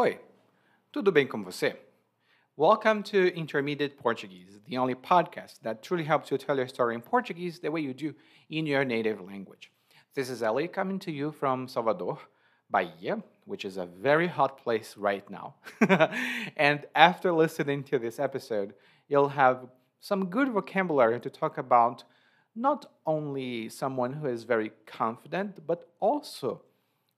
Oi, 0.00 0.16
tudo 0.92 1.10
bem 1.10 1.26
com 1.26 1.42
você? 1.42 1.76
Welcome 2.56 3.02
to 3.02 3.36
Intermediate 3.36 3.96
Portuguese, 3.96 4.60
the 4.64 4.78
only 4.78 4.94
podcast 4.94 5.60
that 5.62 5.82
truly 5.82 6.04
helps 6.04 6.30
you 6.30 6.38
tell 6.38 6.56
your 6.56 6.68
story 6.68 6.94
in 6.94 7.00
Portuguese 7.00 7.58
the 7.58 7.68
way 7.68 7.80
you 7.80 7.92
do 7.92 8.14
in 8.48 8.64
your 8.64 8.84
native 8.84 9.20
language. 9.20 9.72
This 10.14 10.30
is 10.30 10.40
Ellie 10.40 10.68
coming 10.68 11.00
to 11.00 11.10
you 11.10 11.32
from 11.32 11.66
Salvador, 11.66 12.20
Bahia, 12.70 13.24
which 13.44 13.64
is 13.64 13.76
a 13.76 13.86
very 13.86 14.28
hot 14.28 14.56
place 14.56 14.96
right 14.96 15.28
now. 15.28 15.56
and 16.56 16.86
after 16.94 17.32
listening 17.32 17.82
to 17.82 17.98
this 17.98 18.20
episode, 18.20 18.74
you'll 19.08 19.30
have 19.30 19.66
some 19.98 20.26
good 20.26 20.50
vocabulary 20.50 21.18
to 21.18 21.28
talk 21.28 21.58
about 21.58 22.04
not 22.54 22.86
only 23.04 23.68
someone 23.68 24.12
who 24.12 24.28
is 24.28 24.44
very 24.44 24.70
confident, 24.86 25.66
but 25.66 25.88
also 25.98 26.62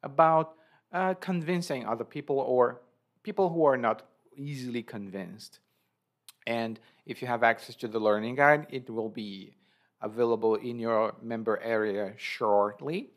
about 0.02 0.54
uh, 0.92 1.14
convincing 1.14 1.86
other 1.86 2.04
people 2.04 2.38
or 2.38 2.80
people 3.22 3.50
who 3.50 3.64
are 3.64 3.76
not 3.76 4.02
easily 4.36 4.82
convinced. 4.82 5.60
And 6.46 6.80
if 7.06 7.20
you 7.20 7.28
have 7.28 7.42
access 7.42 7.76
to 7.76 7.88
the 7.88 8.00
learning 8.00 8.36
guide, 8.36 8.66
it 8.70 8.88
will 8.88 9.08
be 9.08 9.54
available 10.00 10.54
in 10.56 10.78
your 10.78 11.14
member 11.22 11.60
area 11.62 12.14
shortly. 12.16 13.10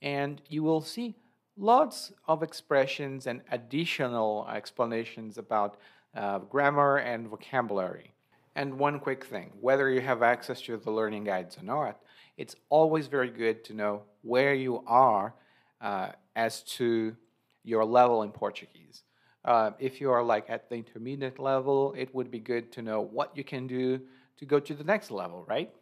And 0.00 0.40
you 0.48 0.62
will 0.62 0.80
see 0.80 1.14
lots 1.56 2.12
of 2.26 2.42
expressions 2.42 3.26
and 3.26 3.42
additional 3.50 4.48
explanations 4.52 5.38
about 5.38 5.76
uh, 6.14 6.38
grammar 6.38 6.96
and 6.96 7.28
vocabulary. 7.28 8.12
And 8.54 8.78
one 8.78 9.00
quick 9.00 9.24
thing 9.24 9.50
whether 9.60 9.90
you 9.90 10.00
have 10.00 10.22
access 10.22 10.60
to 10.62 10.76
the 10.76 10.90
learning 10.90 11.24
guides 11.24 11.56
or 11.58 11.62
not, 11.62 12.00
it's 12.36 12.56
always 12.68 13.06
very 13.06 13.30
good 13.30 13.64
to 13.64 13.74
know 13.74 14.02
where 14.22 14.54
you 14.54 14.82
are 14.86 15.34
uh, 15.80 16.12
as 16.36 16.62
to 16.62 17.16
your 17.64 17.84
level 17.84 18.22
in 18.22 18.30
Portuguese. 18.30 19.02
Uh, 19.44 19.72
if 19.78 20.00
you 20.00 20.10
are 20.10 20.22
like 20.22 20.48
at 20.48 20.68
the 20.68 20.76
intermediate 20.76 21.38
level, 21.38 21.94
it 21.96 22.14
would 22.14 22.30
be 22.30 22.38
good 22.38 22.70
to 22.72 22.82
know 22.82 23.00
what 23.00 23.36
you 23.36 23.42
can 23.42 23.66
do 23.66 24.00
to 24.36 24.46
go 24.46 24.60
to 24.60 24.74
the 24.74 24.84
next 24.84 25.10
level, 25.10 25.44
right? 25.48 25.72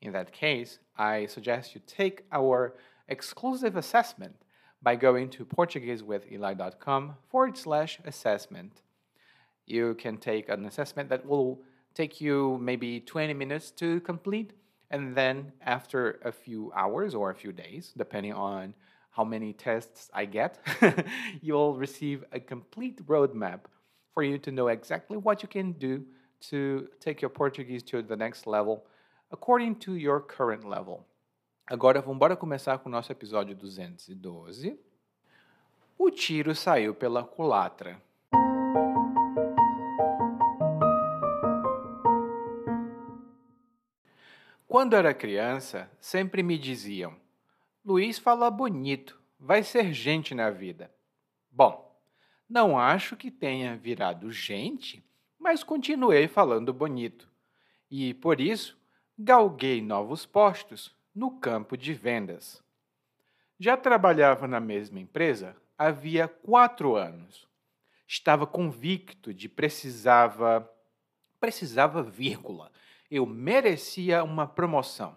In 0.00 0.12
that 0.12 0.32
case, 0.32 0.78
I 0.96 1.26
suggest 1.26 1.74
you 1.74 1.80
take 1.86 2.24
our 2.32 2.74
exclusive 3.08 3.76
assessment 3.76 4.36
by 4.82 4.94
going 4.96 5.28
to 5.30 5.44
PortugueseWithEli.com 5.44 7.16
forward 7.28 7.56
slash 7.56 7.98
assessment. 8.04 8.82
You 9.66 9.94
can 9.94 10.18
take 10.18 10.48
an 10.48 10.64
assessment 10.66 11.08
that 11.08 11.26
will 11.26 11.60
take 11.94 12.20
you 12.20 12.58
maybe 12.60 13.00
20 13.00 13.34
minutes 13.34 13.70
to 13.72 14.00
complete, 14.00 14.52
and 14.90 15.16
then 15.16 15.52
after 15.62 16.20
a 16.24 16.30
few 16.30 16.72
hours 16.76 17.14
or 17.14 17.30
a 17.30 17.34
few 17.34 17.52
days, 17.52 17.92
depending 17.96 18.32
on 18.32 18.74
how 19.10 19.24
many 19.24 19.52
tests 19.52 20.10
I 20.14 20.26
get, 20.26 20.58
you'll 21.42 21.74
receive 21.76 22.24
a 22.32 22.40
complete 22.40 23.04
roadmap 23.06 23.60
for 24.14 24.22
you 24.22 24.38
to 24.38 24.50
know 24.50 24.68
exactly 24.68 25.16
what 25.16 25.42
you 25.42 25.48
can 25.48 25.72
do 25.72 26.04
to 26.50 26.88
take 27.00 27.20
your 27.20 27.30
Portuguese 27.30 27.82
to 27.84 28.02
the 28.02 28.16
next 28.16 28.46
level 28.46 28.84
according 29.30 29.74
to 29.76 29.96
your 29.96 30.20
current 30.20 30.64
level. 30.64 31.04
Agora 31.66 32.00
vamos 32.00 32.16
embora 32.16 32.36
começar 32.36 32.78
com 32.78 32.88
o 32.88 32.92
nosso 32.92 33.12
episódio 33.12 33.54
212. 33.54 34.78
O 35.98 36.10
tiro 36.10 36.54
saiu 36.54 36.94
pela 36.94 37.22
culatra. 37.22 38.00
Quando 44.66 44.94
era 44.94 45.12
criança, 45.12 45.90
sempre 46.00 46.42
me 46.42 46.56
diziam: 46.56 47.14
Luiz 47.88 48.18
fala 48.18 48.50
bonito, 48.50 49.18
vai 49.40 49.62
ser 49.62 49.94
gente 49.94 50.34
na 50.34 50.50
vida. 50.50 50.94
Bom, 51.50 51.98
não 52.46 52.78
acho 52.78 53.16
que 53.16 53.30
tenha 53.30 53.78
virado 53.78 54.30
gente, 54.30 55.02
mas 55.38 55.64
continuei 55.64 56.28
falando 56.28 56.70
bonito. 56.70 57.26
E, 57.90 58.12
por 58.12 58.42
isso, 58.42 58.78
galguei 59.18 59.80
novos 59.80 60.26
postos 60.26 60.94
no 61.14 61.30
campo 61.40 61.78
de 61.78 61.94
vendas. 61.94 62.62
Já 63.58 63.74
trabalhava 63.74 64.46
na 64.46 64.60
mesma 64.60 65.00
empresa 65.00 65.56
havia 65.78 66.28
quatro 66.28 66.94
anos. 66.94 67.48
Estava 68.06 68.46
convicto 68.46 69.32
de 69.32 69.48
precisava. 69.48 70.70
precisava, 71.40 72.02
vírgula. 72.02 72.70
Eu 73.10 73.24
merecia 73.24 74.22
uma 74.22 74.46
promoção. 74.46 75.16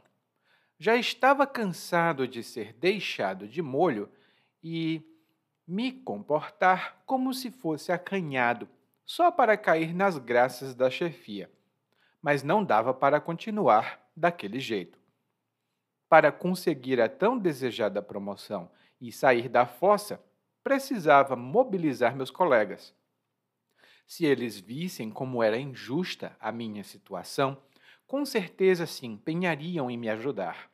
Já 0.84 0.96
estava 0.96 1.46
cansado 1.46 2.28
de 2.28 2.44
ser 2.44 2.74
deixado 2.74 3.48
de 3.48 3.62
molho 3.62 4.10
e 4.64 5.00
me 5.68 5.92
comportar 5.92 7.04
como 7.06 7.36
se 7.36 7.52
fosse 7.52 7.92
acanhado, 7.92 8.68
só 9.06 9.30
para 9.30 9.56
cair 9.56 9.94
nas 9.94 10.18
graças 10.18 10.74
da 10.74 10.90
chefia. 10.90 11.52
Mas 12.20 12.42
não 12.42 12.64
dava 12.64 12.96
para 12.96 13.22
continuar 13.22 14.10
daquele 14.18 14.60
jeito. 14.60 14.98
Para 16.10 16.32
conseguir 16.32 17.00
a 17.00 17.08
tão 17.08 17.38
desejada 17.38 18.02
promoção 18.02 18.68
e 19.00 19.12
sair 19.12 19.48
da 19.48 19.68
fossa, 19.68 20.20
precisava 20.64 21.36
mobilizar 21.36 22.16
meus 22.16 22.32
colegas. 22.32 22.92
Se 24.08 24.26
eles 24.26 24.60
vissem 24.60 25.12
como 25.12 25.44
era 25.44 25.60
injusta 25.60 26.36
a 26.40 26.52
minha 26.52 26.84
situação, 26.84 27.56
com 28.08 28.26
certeza 28.26 28.88
se 28.88 29.06
empenhariam 29.06 29.90
em 29.92 29.96
me 29.96 30.10
ajudar 30.10 30.71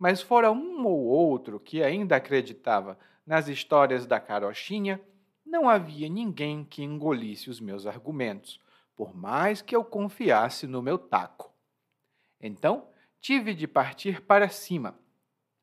mas 0.00 0.22
fora 0.22 0.50
um 0.50 0.86
ou 0.86 1.04
outro 1.04 1.60
que 1.60 1.82
ainda 1.82 2.16
acreditava 2.16 2.98
nas 3.26 3.48
histórias 3.48 4.06
da 4.06 4.18
carochinha, 4.18 4.98
não 5.44 5.68
havia 5.68 6.08
ninguém 6.08 6.64
que 6.64 6.82
engolisse 6.82 7.50
os 7.50 7.60
meus 7.60 7.84
argumentos, 7.86 8.58
por 8.96 9.14
mais 9.14 9.60
que 9.60 9.76
eu 9.76 9.84
confiasse 9.84 10.66
no 10.66 10.80
meu 10.80 10.96
taco. 10.96 11.52
Então, 12.40 12.88
tive 13.20 13.52
de 13.52 13.68
partir 13.68 14.22
para 14.22 14.48
cima. 14.48 14.98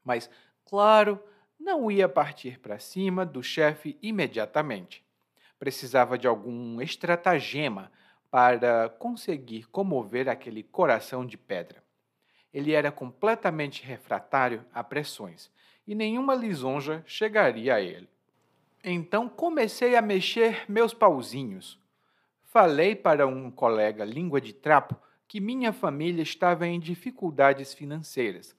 Mas, 0.04 0.30
claro, 0.64 1.20
não 1.60 1.90
ia 1.90 2.08
partir 2.08 2.60
para 2.60 2.78
cima 2.78 3.26
do 3.26 3.42
chefe 3.42 3.98
imediatamente. 4.04 5.04
Precisava 5.58 6.16
de 6.16 6.28
algum 6.28 6.80
estratagema 6.80 7.92
para 8.30 8.88
conseguir 9.00 9.68
comover 9.70 10.30
aquele 10.30 10.62
coração 10.62 11.26
de 11.26 11.40
pedra 11.40 11.87
ele 12.58 12.72
era 12.72 12.92
completamente 12.92 13.86
refratário 13.86 14.66
a 14.74 14.84
pressões 14.84 15.52
e 15.86 15.94
nenhuma 15.94 16.34
lisonja 16.34 17.04
chegaria 17.06 17.76
a 17.76 17.82
ele. 17.82 18.10
Então 18.84 19.30
comecei 19.30 19.96
a 19.96 20.02
mexer 20.02 20.66
meus 20.68 20.92
pauzinhos. 20.92 21.80
Falei 22.46 22.96
para 22.96 23.28
um 23.28 23.52
colega 23.52 24.04
língua 24.04 24.42
de 24.42 24.54
trapo 24.54 24.96
que 25.28 25.40
minha 25.40 25.72
família 25.72 26.24
estava 26.24 26.66
em 26.66 26.80
dificuldades 26.80 27.76
financeiras 27.76 28.56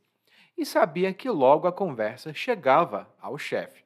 e 0.57 0.65
sabia 0.65 1.13
que 1.13 1.29
logo 1.29 1.67
a 1.67 1.73
conversa 1.73 2.33
chegava 2.33 3.13
ao 3.21 3.37
chefe. 3.37 3.83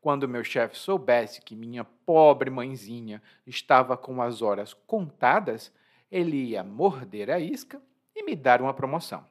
Quando 0.00 0.28
meu 0.28 0.42
chefe 0.42 0.76
soubesse 0.76 1.40
que 1.40 1.54
minha 1.54 1.84
pobre 1.84 2.50
mãezinha 2.50 3.22
estava 3.46 3.96
com 3.96 4.20
as 4.20 4.42
horas 4.42 4.74
contadas, 4.74 5.72
ele 6.10 6.36
ia 6.36 6.64
morder 6.64 7.30
a 7.30 7.38
isca 7.38 7.80
e 8.12 8.24
me 8.24 8.34
dar 8.34 8.60
uma 8.60 8.74
promoção. 8.74 9.24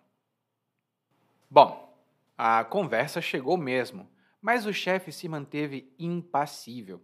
Bom, 1.55 1.97
a 2.37 2.65
conversa 2.65 3.21
chegou 3.21 3.55
mesmo, 3.55 4.11
mas 4.41 4.65
o 4.65 4.73
chefe 4.73 5.09
se 5.09 5.29
manteve 5.29 5.89
impassível. 5.97 7.01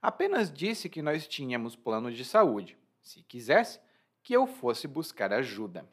Apenas 0.00 0.52
disse 0.52 0.88
que 0.88 1.02
nós 1.02 1.26
tínhamos 1.26 1.74
plano 1.74 2.12
de 2.12 2.24
saúde, 2.24 2.78
se 3.02 3.24
quisesse, 3.24 3.80
que 4.22 4.32
eu 4.32 4.46
fosse 4.46 4.86
buscar 4.86 5.32
ajuda. 5.32 5.84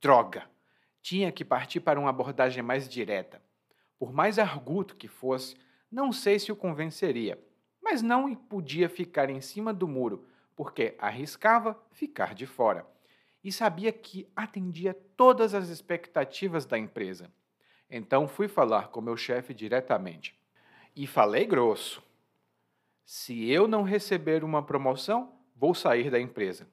Droga! 0.00 0.50
Tinha 1.00 1.30
que 1.30 1.44
partir 1.44 1.78
para 1.78 2.00
uma 2.00 2.10
abordagem 2.10 2.60
mais 2.60 2.88
direta. 2.88 3.40
Por 3.96 4.12
mais 4.12 4.36
arguto 4.36 4.96
que 4.96 5.06
fosse, 5.06 5.56
não 5.88 6.10
sei 6.10 6.40
se 6.40 6.50
o 6.50 6.56
convenceria, 6.56 7.40
mas 7.80 8.02
não 8.02 8.34
podia 8.34 8.88
ficar 8.88 9.30
em 9.30 9.40
cima 9.40 9.72
do 9.72 9.86
muro, 9.86 10.26
porque 10.56 10.96
arriscava 10.98 11.80
ficar 11.92 12.34
de 12.34 12.46
fora 12.46 12.84
e 13.46 13.52
sabia 13.52 13.92
que 13.92 14.28
atendia 14.34 14.92
todas 15.16 15.54
as 15.54 15.68
expectativas 15.68 16.66
da 16.66 16.76
empresa. 16.76 17.30
Então 17.88 18.26
fui 18.26 18.48
falar 18.48 18.88
com 18.88 19.00
meu 19.00 19.16
chefe 19.16 19.54
diretamente. 19.54 20.36
E 20.96 21.06
falei 21.06 21.46
grosso. 21.46 22.02
Se 23.04 23.48
eu 23.48 23.68
não 23.68 23.84
receber 23.84 24.42
uma 24.42 24.64
promoção, 24.64 25.32
vou 25.54 25.76
sair 25.76 26.10
da 26.10 26.18
empresa. 26.18 26.66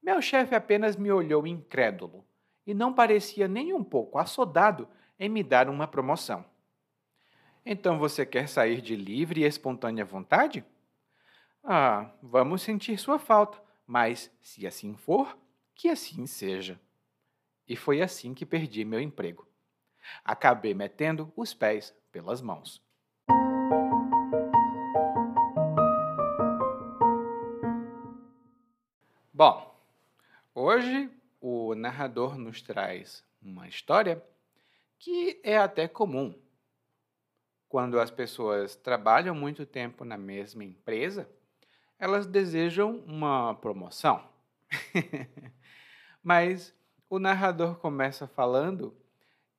Meu 0.00 0.22
chefe 0.22 0.54
apenas 0.54 0.94
me 0.94 1.10
olhou 1.10 1.48
incrédulo 1.48 2.24
e 2.64 2.72
não 2.72 2.94
parecia 2.94 3.48
nem 3.48 3.74
um 3.74 3.82
pouco 3.82 4.20
assodado 4.20 4.88
em 5.18 5.28
me 5.28 5.42
dar 5.42 5.68
uma 5.68 5.88
promoção. 5.88 6.44
Então 7.66 7.98
você 7.98 8.24
quer 8.24 8.48
sair 8.48 8.80
de 8.80 8.94
livre 8.94 9.40
e 9.40 9.46
espontânea 9.46 10.04
vontade? 10.04 10.64
Ah, 11.64 12.08
vamos 12.22 12.62
sentir 12.62 12.96
sua 12.98 13.18
falta, 13.18 13.60
mas 13.84 14.30
se 14.40 14.64
assim 14.64 14.94
for, 14.94 15.41
que 15.74 15.88
assim 15.88 16.26
seja. 16.26 16.80
E 17.66 17.76
foi 17.76 18.02
assim 18.02 18.34
que 18.34 18.44
perdi 18.44 18.84
meu 18.84 19.00
emprego. 19.00 19.46
Acabei 20.24 20.74
metendo 20.74 21.32
os 21.36 21.54
pés 21.54 21.94
pelas 22.10 22.40
mãos. 22.40 22.82
Bom, 29.32 29.74
hoje 30.54 31.10
o 31.40 31.74
narrador 31.74 32.36
nos 32.36 32.62
traz 32.62 33.24
uma 33.40 33.66
história 33.66 34.22
que 34.98 35.40
é 35.42 35.56
até 35.56 35.88
comum. 35.88 36.34
Quando 37.68 37.98
as 37.98 38.10
pessoas 38.10 38.76
trabalham 38.76 39.34
muito 39.34 39.64
tempo 39.64 40.04
na 40.04 40.18
mesma 40.18 40.62
empresa, 40.62 41.28
elas 41.98 42.26
desejam 42.26 42.98
uma 43.06 43.54
promoção. 43.54 44.22
Mas 46.22 46.74
o 47.10 47.18
narrador 47.18 47.76
começa 47.76 48.26
falando 48.26 48.96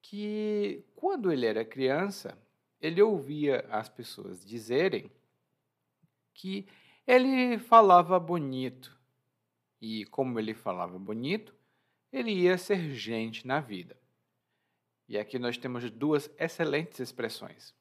que 0.01 0.83
quando 0.95 1.31
ele 1.31 1.45
era 1.45 1.65
criança, 1.65 2.37
ele 2.79 3.01
ouvia 3.01 3.65
as 3.69 3.89
pessoas 3.89 4.45
dizerem 4.45 5.11
que 6.33 6.67
ele 7.05 7.57
falava 7.57 8.19
bonito. 8.19 8.97
E 9.79 10.05
como 10.05 10.39
ele 10.39 10.53
falava 10.53 10.97
bonito, 10.97 11.53
ele 12.11 12.31
ia 12.31 12.57
ser 12.57 12.93
gente 12.93 13.45
na 13.45 13.59
vida. 13.59 13.97
E 15.07 15.17
aqui 15.17 15.37
nós 15.37 15.57
temos 15.57 15.89
duas 15.91 16.29
excelentes 16.37 16.99
expressões. 16.99 17.75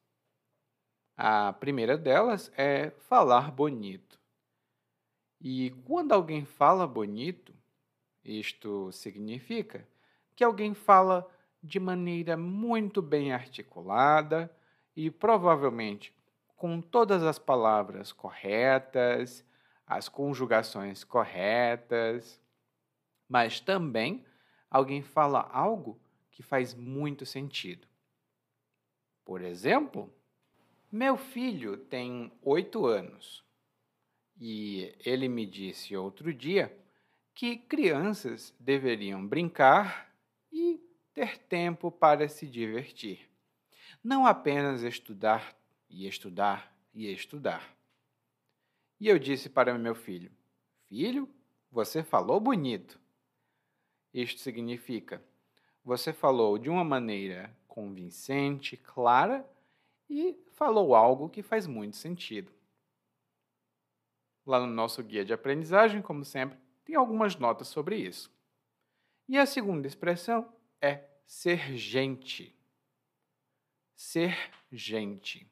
A 1.16 1.52
primeira 1.52 1.96
delas 1.96 2.50
é 2.56 2.90
falar 2.90 3.50
bonito. 3.50 4.18
E 5.40 5.70
quando 5.84 6.12
alguém 6.12 6.44
fala 6.44 6.86
bonito, 6.86 7.54
isto 8.24 8.90
significa 8.92 9.86
que 10.34 10.44
alguém 10.44 10.74
fala 10.74 11.28
de 11.62 11.78
maneira 11.78 12.36
muito 12.36 13.00
bem 13.00 13.32
articulada 13.32 14.50
e 14.96 15.10
provavelmente 15.10 16.14
com 16.56 16.80
todas 16.80 17.22
as 17.22 17.38
palavras 17.38 18.12
corretas, 18.12 19.44
as 19.86 20.08
conjugações 20.08 21.04
corretas, 21.04 22.40
mas 23.28 23.60
também 23.60 24.24
alguém 24.70 25.02
fala 25.02 25.40
algo 25.52 26.00
que 26.30 26.42
faz 26.42 26.74
muito 26.74 27.26
sentido. 27.26 27.86
Por 29.24 29.42
exemplo, 29.42 30.12
meu 30.90 31.16
filho 31.16 31.76
tem 31.76 32.32
oito 32.42 32.86
anos 32.86 33.44
e 34.40 34.94
ele 35.04 35.28
me 35.28 35.46
disse 35.46 35.96
outro 35.96 36.32
dia 36.32 36.76
que 37.34 37.56
crianças 37.56 38.54
deveriam 38.58 39.26
brincar 39.26 40.12
e 40.52 40.80
ter 41.14 41.38
tempo 41.38 41.90
para 41.90 42.28
se 42.28 42.46
divertir, 42.46 43.30
não 44.02 44.26
apenas 44.26 44.82
estudar 44.82 45.56
e 45.88 46.06
estudar 46.06 46.74
e 46.94 47.12
estudar. 47.12 47.74
E 49.00 49.08
eu 49.08 49.18
disse 49.18 49.48
para 49.48 49.76
meu 49.76 49.94
filho: 49.94 50.30
Filho, 50.88 51.28
você 51.70 52.02
falou 52.02 52.38
bonito. 52.38 53.00
Isto 54.12 54.40
significa: 54.40 55.22
você 55.84 56.12
falou 56.12 56.58
de 56.58 56.70
uma 56.70 56.84
maneira 56.84 57.54
convincente, 57.66 58.76
clara 58.76 59.48
e 60.08 60.38
falou 60.52 60.94
algo 60.94 61.28
que 61.28 61.42
faz 61.42 61.66
muito 61.66 61.96
sentido. 61.96 62.52
Lá 64.44 64.60
no 64.60 64.66
nosso 64.66 65.02
guia 65.02 65.24
de 65.24 65.32
aprendizagem, 65.32 66.02
como 66.02 66.24
sempre, 66.24 66.58
tem 66.84 66.96
algumas 66.96 67.36
notas 67.36 67.68
sobre 67.68 67.96
isso. 67.96 68.30
E 69.28 69.38
a 69.38 69.46
segunda 69.46 69.86
expressão 69.86 70.52
é 70.80 71.08
ser 71.26 71.76
gente. 71.76 72.54
Ser 73.94 74.36
gente. 74.70 75.46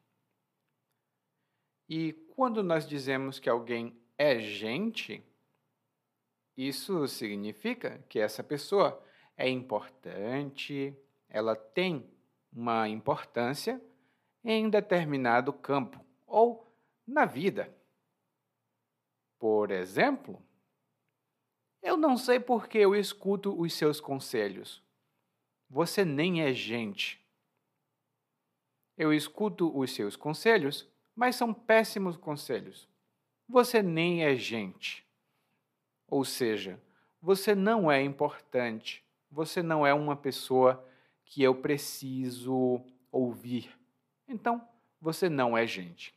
E 1.89 2.13
quando 2.35 2.63
nós 2.63 2.87
dizemos 2.87 3.39
que 3.39 3.49
alguém 3.49 3.99
é 4.17 4.39
gente, 4.39 5.25
isso 6.57 7.07
significa 7.09 8.05
que 8.09 8.19
essa 8.19 8.45
pessoa 8.45 9.03
é 9.37 9.49
importante, 9.49 10.95
ela 11.29 11.57
tem 11.57 12.09
uma 12.53 12.89
importância 12.89 13.81
em 14.45 14.69
determinado 14.69 15.53
campo 15.53 16.05
ou 16.27 16.71
na 17.07 17.25
vida. 17.25 17.75
Por 19.39 19.71
exemplo, 19.71 20.43
eu 21.83 21.97
não 21.97 22.17
sei 22.17 22.39
por 22.39 22.69
que 22.69 22.79
eu 22.79 22.95
escuto 22.95 23.59
os 23.59 23.73
seus 23.75 24.01
conselhos. 24.01 24.83
Você 25.69 26.05
nem 26.05 26.43
é 26.43 26.53
gente. 26.53 27.21
Eu 28.97 29.13
escuto 29.15 29.77
os 29.77 29.95
seus 29.95 30.17
conselhos, 30.17 30.87
mas 31.15 31.37
são 31.37 31.55
péssimos 31.55 32.17
conselhos. 32.17 32.89
Você 33.49 33.83
nem 33.83 34.25
é 34.25 34.37
gente. 34.37 35.07
Ou 36.07 36.25
seja, 36.25 36.81
você 37.21 37.55
não 37.55 37.91
é 37.91 38.03
importante. 38.03 39.05
Você 39.31 39.63
não 39.63 39.87
é 39.87 39.95
uma 39.95 40.17
pessoa 40.17 40.85
que 41.25 41.43
eu 41.43 41.55
preciso 41.55 42.85
ouvir. 43.11 43.75
Então, 44.27 44.67
você 45.01 45.29
não 45.29 45.57
é 45.57 45.67
gente. 45.67 46.15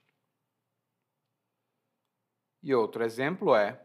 E 2.62 2.74
outro 2.74 3.04
exemplo 3.04 3.56
é: 3.56 3.80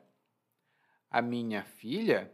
a 1.11 1.23
minha 1.23 1.65
filha 1.65 2.31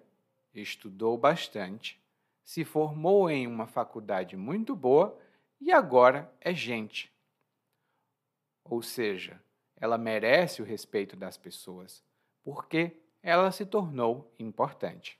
estudou 0.53 1.17
bastante, 1.17 2.01
se 2.43 2.65
formou 2.65 3.31
em 3.31 3.47
uma 3.47 3.67
faculdade 3.67 4.37
muito 4.37 4.75
boa 4.75 5.19
e 5.61 5.73
agora 5.73 6.33
é 6.41 6.53
gente. 6.53 7.13
Ou 8.65 8.83
seja, 8.83 9.41
ela 9.77 9.99
merece 9.99 10.63
o 10.63 10.65
respeito 10.65 11.17
das 11.17 11.37
pessoas, 11.37 12.03
porque 12.43 13.01
ela 13.23 13.51
se 13.51 13.65
tornou 13.65 14.33
importante. 14.39 15.19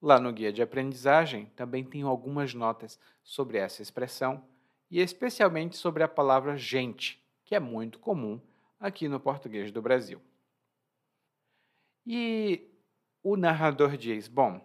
Lá 0.00 0.20
no 0.20 0.32
guia 0.32 0.52
de 0.52 0.62
aprendizagem 0.62 1.46
também 1.56 1.82
tenho 1.82 2.08
algumas 2.08 2.52
notas 2.52 3.00
sobre 3.22 3.56
essa 3.56 3.80
expressão 3.80 4.46
e 4.90 5.00
especialmente 5.00 5.76
sobre 5.76 6.02
a 6.02 6.08
palavra 6.08 6.56
gente, 6.56 7.22
que 7.44 7.54
é 7.54 7.60
muito 7.60 7.98
comum 7.98 8.40
aqui 8.78 9.08
no 9.08 9.18
português 9.18 9.72
do 9.72 9.80
Brasil. 9.80 10.20
E 12.06 12.70
o 13.22 13.36
narrador 13.36 13.96
diz: 13.96 14.28
Bom, 14.28 14.60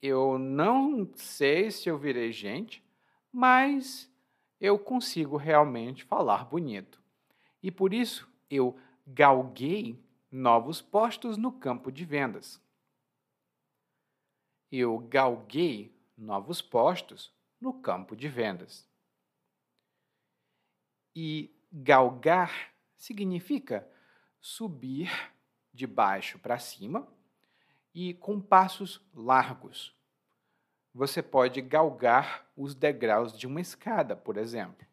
eu 0.00 0.38
não 0.38 1.10
sei 1.14 1.70
se 1.70 1.88
eu 1.88 1.98
virei 1.98 2.32
gente, 2.32 2.84
mas 3.32 4.12
eu 4.60 4.78
consigo 4.78 5.36
realmente 5.36 6.04
falar 6.04 6.44
bonito. 6.44 7.02
E 7.62 7.70
por 7.70 7.92
isso 7.92 8.28
eu 8.48 8.78
galguei 9.06 10.02
novos 10.30 10.80
postos 10.80 11.36
no 11.36 11.52
campo 11.52 11.90
de 11.90 12.04
vendas 12.04 12.60
eu 14.70 14.98
galguei 14.98 15.94
novos 16.16 16.60
postos 16.60 17.32
no 17.60 17.80
campo 17.80 18.16
de 18.16 18.28
vendas. 18.28 18.88
E 21.14 21.54
galgar 21.72 22.74
significa 22.96 23.88
subir 24.40 25.10
de 25.76 25.86
baixo 25.86 26.38
para 26.38 26.58
cima 26.58 27.06
e 27.94 28.14
com 28.14 28.40
passos 28.40 29.00
largos. 29.14 29.94
Você 30.94 31.22
pode 31.22 31.60
galgar 31.60 32.46
os 32.56 32.74
degraus 32.74 33.36
de 33.36 33.46
uma 33.46 33.60
escada, 33.60 34.16
por 34.16 34.36
exemplo. 34.36 34.86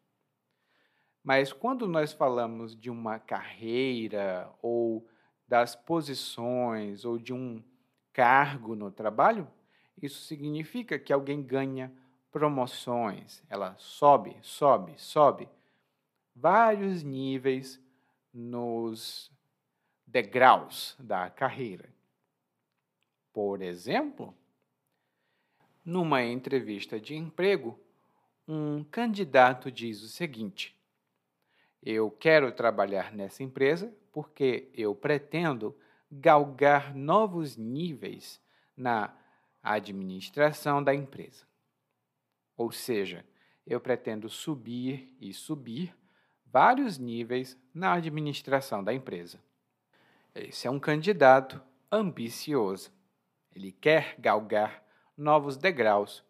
Mas 1.23 1.53
quando 1.53 1.87
nós 1.87 2.11
falamos 2.11 2.75
de 2.75 2.89
uma 2.89 3.17
carreira 3.17 4.51
ou 4.61 5.07
das 5.47 5.75
posições 5.75 7.05
ou 7.05 7.17
de 7.17 7.33
um 7.33 7.63
cargo 8.11 8.75
no 8.75 8.91
trabalho, 8.91 9.47
isso 10.01 10.21
significa 10.23 10.99
que 10.99 11.13
alguém 11.13 11.41
ganha 11.41 11.91
promoções, 12.29 13.41
ela 13.49 13.75
sobe, 13.77 14.35
sobe, 14.41 14.93
sobe 14.97 15.47
vários 16.35 17.03
níveis 17.03 17.79
nos 18.33 19.31
degraus 20.13 20.96
da 21.00 21.27
carreira. 21.27 21.89
Por 23.34 23.63
exemplo, 23.63 24.32
numa 25.84 26.22
entrevista 26.22 27.00
de 27.00 27.15
emprego, 27.15 27.79
um 28.48 28.84
candidato 28.84 29.72
diz 29.72 30.03
o 30.03 30.08
seguinte: 30.08 30.77
Eu 31.82 32.12
quero 32.12 32.51
trabalhar 32.51 33.12
nessa 33.12 33.41
empresa 33.41 33.91
porque 34.12 34.70
eu 34.75 34.93
pretendo 34.93 35.75
galgar 36.12 36.93
novos 36.93 37.58
níveis 37.58 38.39
na 38.77 39.12
administração 39.63 40.84
da 40.84 40.93
empresa. 40.93 41.48
Ou 42.55 42.72
seja, 42.72 43.25
eu 43.65 43.82
pretendo 43.82 44.29
subir 44.29 45.17
e 45.20 45.34
subir 45.34 45.98
vários 46.46 47.00
níveis 47.00 47.58
na 47.74 47.93
administração 47.93 48.84
da 48.84 48.93
empresa. 48.93 49.39
Esse 50.35 50.67
é 50.67 50.71
um 50.71 50.79
candidato 50.79 51.61
ambicioso. 51.91 52.91
Ele 53.55 53.71
quer 53.71 54.15
galgar 54.19 54.83
novos 55.15 55.57
degraus 55.57 56.23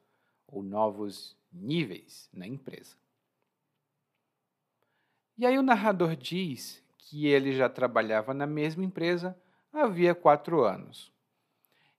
ou 0.48 0.62
novos 0.62 1.38
níveis 1.52 2.30
na 2.34 2.46
empresa. 2.46 2.98
E 5.38 5.46
aí 5.46 5.58
o 5.58 5.64
narrador 5.64 6.16
diz 6.16 6.84
que 6.98 7.28
ele 7.28 7.54
já 7.54 7.70
trabalhava 7.70 8.34
na 8.34 8.46
mesma 8.46 8.84
empresa 8.84 9.38
havia 9.72 10.14
quatro 10.14 10.64
anos. 10.64 11.12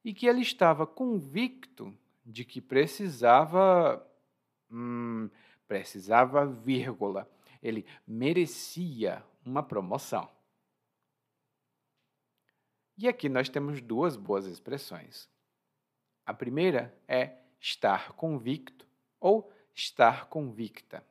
e 0.05 0.13
que 0.13 0.27
ele 0.27 0.43
estava 0.43 0.87
convicto 0.87 1.97
de 2.27 2.45
que 2.45 2.61
precisava. 2.61 4.07
Hum, 4.71 5.31
precisava, 5.67 6.45
vírgula. 6.45 7.27
Ele 7.63 7.87
merecia 8.07 9.25
uma 9.43 9.63
promoção. 9.63 10.29
E 12.97 13.09
aqui 13.09 13.29
nós 13.29 13.49
temos 13.49 13.81
duas 13.81 14.17
boas 14.17 14.47
expressões. 14.47 15.29
A 16.25 16.33
primeira 16.33 16.97
é 17.09 17.37
estar 17.61 18.13
convicto 18.13 18.87
ou 19.21 19.53
estar 19.75 20.27
convicta. 20.27 21.05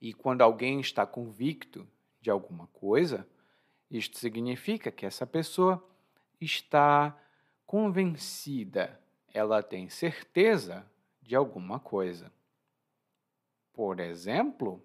E 0.00 0.12
quando 0.12 0.42
alguém 0.42 0.80
está 0.80 1.06
convicto 1.06 1.86
de 2.20 2.28
alguma 2.28 2.66
coisa, 2.68 3.26
isto 3.90 4.18
significa 4.18 4.90
que 4.90 5.06
essa 5.06 5.26
pessoa 5.26 5.86
está 6.40 7.16
convencida, 7.64 9.00
ela 9.32 9.62
tem 9.62 9.88
certeza 9.88 10.84
de 11.22 11.36
alguma 11.36 11.78
coisa. 11.78 12.32
Por 13.72 14.00
exemplo, 14.00 14.82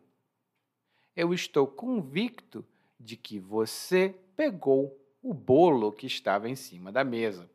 eu 1.15 1.33
estou 1.33 1.65
convicto 1.65 2.65
de 2.99 3.17
que 3.17 3.39
você 3.39 4.15
pegou 4.35 4.95
o 5.27 5.33
bolo 5.33 5.91
que 5.91 6.07
estava 6.07 6.47
em 6.47 6.55
cima 6.55 6.89
da 6.89 7.03
mesa. 7.03 7.49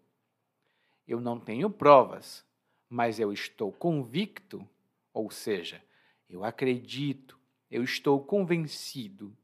Eu 1.08 1.22
não 1.22 1.40
tenho 1.40 1.70
provas, 1.70 2.44
mas 2.86 3.18
eu 3.18 3.32
estou 3.32 3.72
convicto, 3.72 4.68
ou 5.10 5.30
seja, 5.30 5.82
eu 6.28 6.44
acredito, 6.44 7.38
eu 7.70 7.82
estou 7.82 8.22
convencido, 8.22 9.34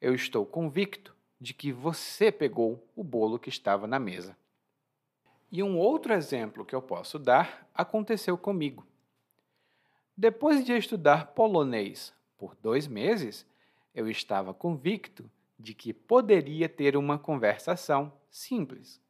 eu 0.00 0.14
estou 0.14 0.46
convicto 0.46 1.12
de 1.40 1.52
que 1.52 1.72
você 1.72 2.30
pegou 2.30 2.88
o 2.94 3.02
bolo 3.02 3.36
que 3.36 3.48
estava 3.48 3.88
na 3.88 3.98
mesa. 3.98 4.38
E 5.50 5.60
um 5.60 5.76
outro 5.76 6.12
exemplo 6.12 6.64
que 6.64 6.74
eu 6.74 6.80
posso 6.80 7.18
dar 7.18 7.68
aconteceu 7.74 8.38
comigo. 8.38 8.86
Depois 10.16 10.64
de 10.64 10.72
estudar 10.72 11.32
polonês 11.32 12.14
por 12.38 12.54
dois 12.54 12.86
meses, 12.86 13.44
eu 13.92 14.08
estava 14.08 14.54
convicto 14.54 15.28
de 15.58 15.74
que 15.74 15.92
poderia 15.92 16.68
ter 16.68 16.96
uma 16.96 17.18
conversação 17.18 18.12
simples. 18.30 19.00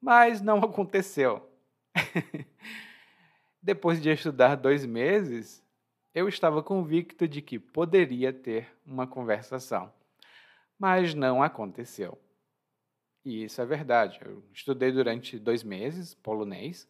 Mas 0.00 0.40
não 0.40 0.58
aconteceu. 0.64 1.48
Depois 3.60 4.00
de 4.00 4.10
estudar 4.10 4.54
dois 4.56 4.86
meses, 4.86 5.64
eu 6.14 6.28
estava 6.28 6.62
convicto 6.62 7.26
de 7.26 7.42
que 7.42 7.58
poderia 7.58 8.32
ter 8.32 8.68
uma 8.86 9.06
conversação. 9.06 9.92
Mas 10.78 11.14
não 11.14 11.42
aconteceu. 11.42 12.18
E 13.24 13.44
isso 13.44 13.60
é 13.60 13.66
verdade. 13.66 14.18
Eu 14.24 14.42
estudei 14.52 14.92
durante 14.92 15.38
dois 15.38 15.62
meses 15.62 16.14
polonês 16.14 16.88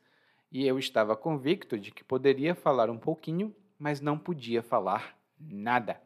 e 0.53 0.67
eu 0.67 0.79
estava 0.79 1.17
convicto 1.17 1.79
de 1.79 1.91
que 1.91 2.05
poderia 2.05 2.55
falar 2.55 2.91
um 2.91 2.99
pouquinho, 2.99 3.55
mas 3.79 4.01
não 4.01 4.19
podia 4.19 4.63
falar 4.63 5.19
nada. 5.39 6.01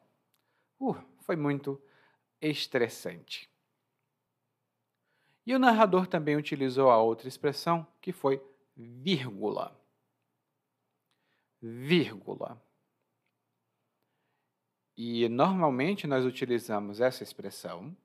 Uh, 0.81 0.97
foi 1.21 1.37
muito 1.37 1.81
estressante. 2.43 3.49
E 5.47 5.55
o 5.55 5.59
narrador 5.59 6.07
também 6.07 6.37
utilizou 6.37 6.91
a 6.91 7.01
outra 7.01 7.29
expressão, 7.29 7.87
que 8.01 8.13
foi 8.13 8.43
vírgula. 8.77 9.77
Vírgula. 11.61 12.63
E 14.97 15.29
normalmente 15.29 16.07
nós 16.07 16.25
utilizamos 16.25 17.01
essa 17.01 17.23
expressão 17.23 17.97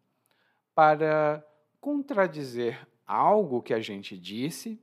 para 0.74 1.46
contradizer 1.79 2.88
algo 3.06 3.62
que 3.62 3.74
a 3.74 3.79
gente 3.79 4.17
disse 4.17 4.82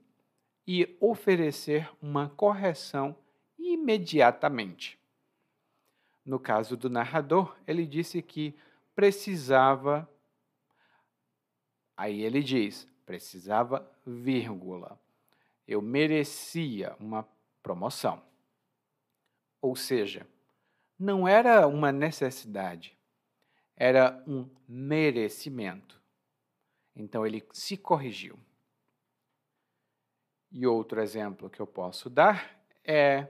e 0.67 0.97
oferecer 0.99 1.89
uma 2.01 2.29
correção 2.29 3.15
imediatamente. 3.57 4.99
No 6.25 6.39
caso 6.39 6.75
do 6.75 6.89
narrador, 6.89 7.55
ele 7.67 7.85
disse 7.85 8.21
que 8.21 8.55
precisava. 8.95 10.09
Aí 11.95 12.21
ele 12.21 12.41
diz: 12.41 12.87
precisava, 13.05 13.89
vírgula. 14.05 14.99
Eu 15.67 15.81
merecia 15.81 16.95
uma 16.99 17.27
promoção. 17.61 18.23
Ou 19.61 19.75
seja, 19.75 20.27
não 20.97 21.27
era 21.27 21.67
uma 21.67 21.91
necessidade, 21.91 22.97
era 23.75 24.23
um 24.27 24.47
merecimento. 24.67 26.01
Então 26.95 27.25
ele 27.25 27.45
se 27.51 27.75
corrigiu. 27.75 28.39
E 30.51 30.65
outro 30.65 31.01
exemplo 31.01 31.49
que 31.49 31.59
eu 31.59 31.67
posso 31.67 32.09
dar 32.09 32.57
é 32.83 33.27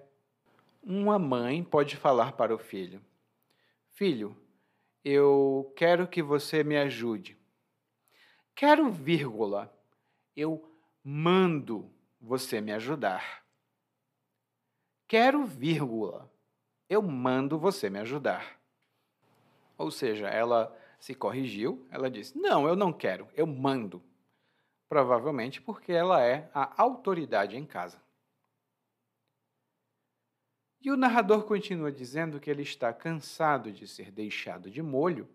uma 0.83 1.17
mãe 1.17 1.63
pode 1.63 1.95
falar 1.95 2.33
para 2.33 2.53
o 2.53 2.59
filho: 2.59 3.01
Filho, 3.93 4.37
eu 5.05 5.71
quero 5.75 6.07
que 6.07 6.23
você 6.23 6.63
me 6.63 6.75
ajude. 6.75 7.37
Quero, 8.55 8.89
vírgula, 8.89 9.71
eu 10.35 10.67
mando 11.03 11.93
você 12.19 12.59
me 12.59 12.71
ajudar. 12.71 13.45
Quero, 15.07 15.45
vírgula, 15.45 16.27
eu 16.89 17.03
mando 17.03 17.59
você 17.59 17.87
me 17.87 17.99
ajudar. 17.99 18.59
Ou 19.77 19.91
seja, 19.91 20.27
ela 20.27 20.75
se 20.99 21.13
corrigiu, 21.13 21.85
ela 21.91 22.09
disse: 22.09 22.35
Não, 22.35 22.67
eu 22.67 22.75
não 22.75 22.91
quero, 22.91 23.27
eu 23.35 23.45
mando. 23.45 24.01
Provavelmente 24.89 25.61
porque 25.61 25.91
ela 25.91 26.23
é 26.23 26.49
a 26.51 26.81
autoridade 26.81 27.55
em 27.55 27.65
casa. 27.65 28.01
E 30.85 30.91
o 30.91 30.95
narrador 30.95 31.45
continua 31.45 31.91
dizendo 31.91 32.39
que 32.39 32.47
ele 32.47 32.61
está 32.61 32.93
cansado 32.93 33.71
de 33.71 33.87
ser 33.87 34.11
deixado 34.11 34.69
de 34.69 34.83
molho 34.83 35.27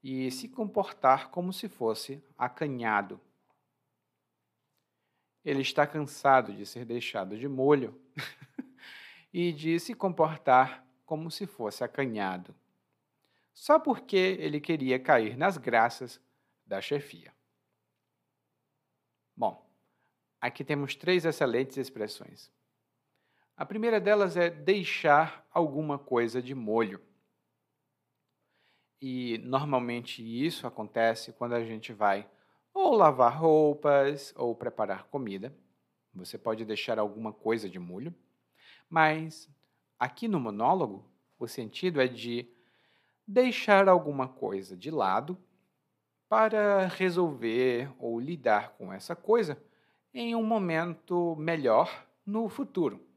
e 0.00 0.30
se 0.30 0.48
comportar 0.48 1.32
como 1.32 1.52
se 1.52 1.68
fosse 1.68 2.22
acanhado. 2.38 3.20
Ele 5.44 5.62
está 5.62 5.84
cansado 5.84 6.52
de 6.52 6.64
ser 6.64 6.84
deixado 6.84 7.36
de 7.36 7.48
molho 7.48 8.00
e 9.34 9.52
de 9.52 9.80
se 9.80 9.94
comportar 9.94 10.86
como 11.04 11.28
se 11.28 11.44
fosse 11.44 11.82
acanhado, 11.82 12.54
só 13.52 13.80
porque 13.80 14.36
ele 14.38 14.60
queria 14.60 15.00
cair 15.00 15.36
nas 15.36 15.56
graças 15.56 16.20
da 16.64 16.80
chefia. 16.80 17.34
Bom, 19.36 19.68
aqui 20.40 20.62
temos 20.62 20.94
três 20.94 21.24
excelentes 21.24 21.76
expressões. 21.76 22.56
A 23.58 23.66
primeira 23.66 24.00
delas 24.00 24.36
é 24.36 24.48
deixar 24.48 25.44
alguma 25.52 25.98
coisa 25.98 26.40
de 26.40 26.54
molho. 26.54 27.00
E 29.02 29.36
normalmente 29.38 30.22
isso 30.22 30.64
acontece 30.64 31.32
quando 31.32 31.54
a 31.54 31.64
gente 31.64 31.92
vai 31.92 32.30
ou 32.72 32.94
lavar 32.94 33.36
roupas 33.36 34.32
ou 34.36 34.54
preparar 34.54 35.08
comida. 35.08 35.52
Você 36.14 36.38
pode 36.38 36.64
deixar 36.64 37.00
alguma 37.00 37.32
coisa 37.32 37.68
de 37.68 37.80
molho. 37.80 38.14
Mas 38.88 39.50
aqui 39.98 40.28
no 40.28 40.38
monólogo, 40.38 41.04
o 41.36 41.48
sentido 41.48 42.00
é 42.00 42.06
de 42.06 42.48
deixar 43.26 43.88
alguma 43.88 44.28
coisa 44.28 44.76
de 44.76 44.92
lado 44.92 45.36
para 46.28 46.86
resolver 46.86 47.90
ou 47.98 48.20
lidar 48.20 48.74
com 48.74 48.92
essa 48.92 49.16
coisa 49.16 49.60
em 50.14 50.36
um 50.36 50.44
momento 50.44 51.34
melhor 51.34 52.06
no 52.24 52.48
futuro 52.48 53.07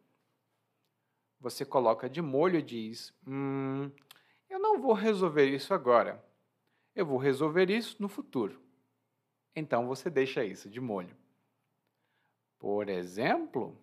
você 1.42 1.66
coloca 1.66 2.08
de 2.08 2.22
molho 2.22 2.60
e 2.60 2.62
diz: 2.62 3.12
Hum, 3.28 3.92
eu 4.48 4.60
não 4.60 4.80
vou 4.80 4.94
resolver 4.94 5.50
isso 5.50 5.74
agora. 5.74 6.24
Eu 6.96 7.06
vou 7.06 7.18
resolver 7.18 7.70
isso 7.70 7.98
no 8.00 8.08
futuro. 8.08 8.62
Então 9.56 9.88
você 9.88 10.10
deixa 10.10 10.46
isso 10.46 10.70
de 10.70 10.80
molho. 10.80 11.16
Por 12.60 12.88
exemplo, 12.90 13.76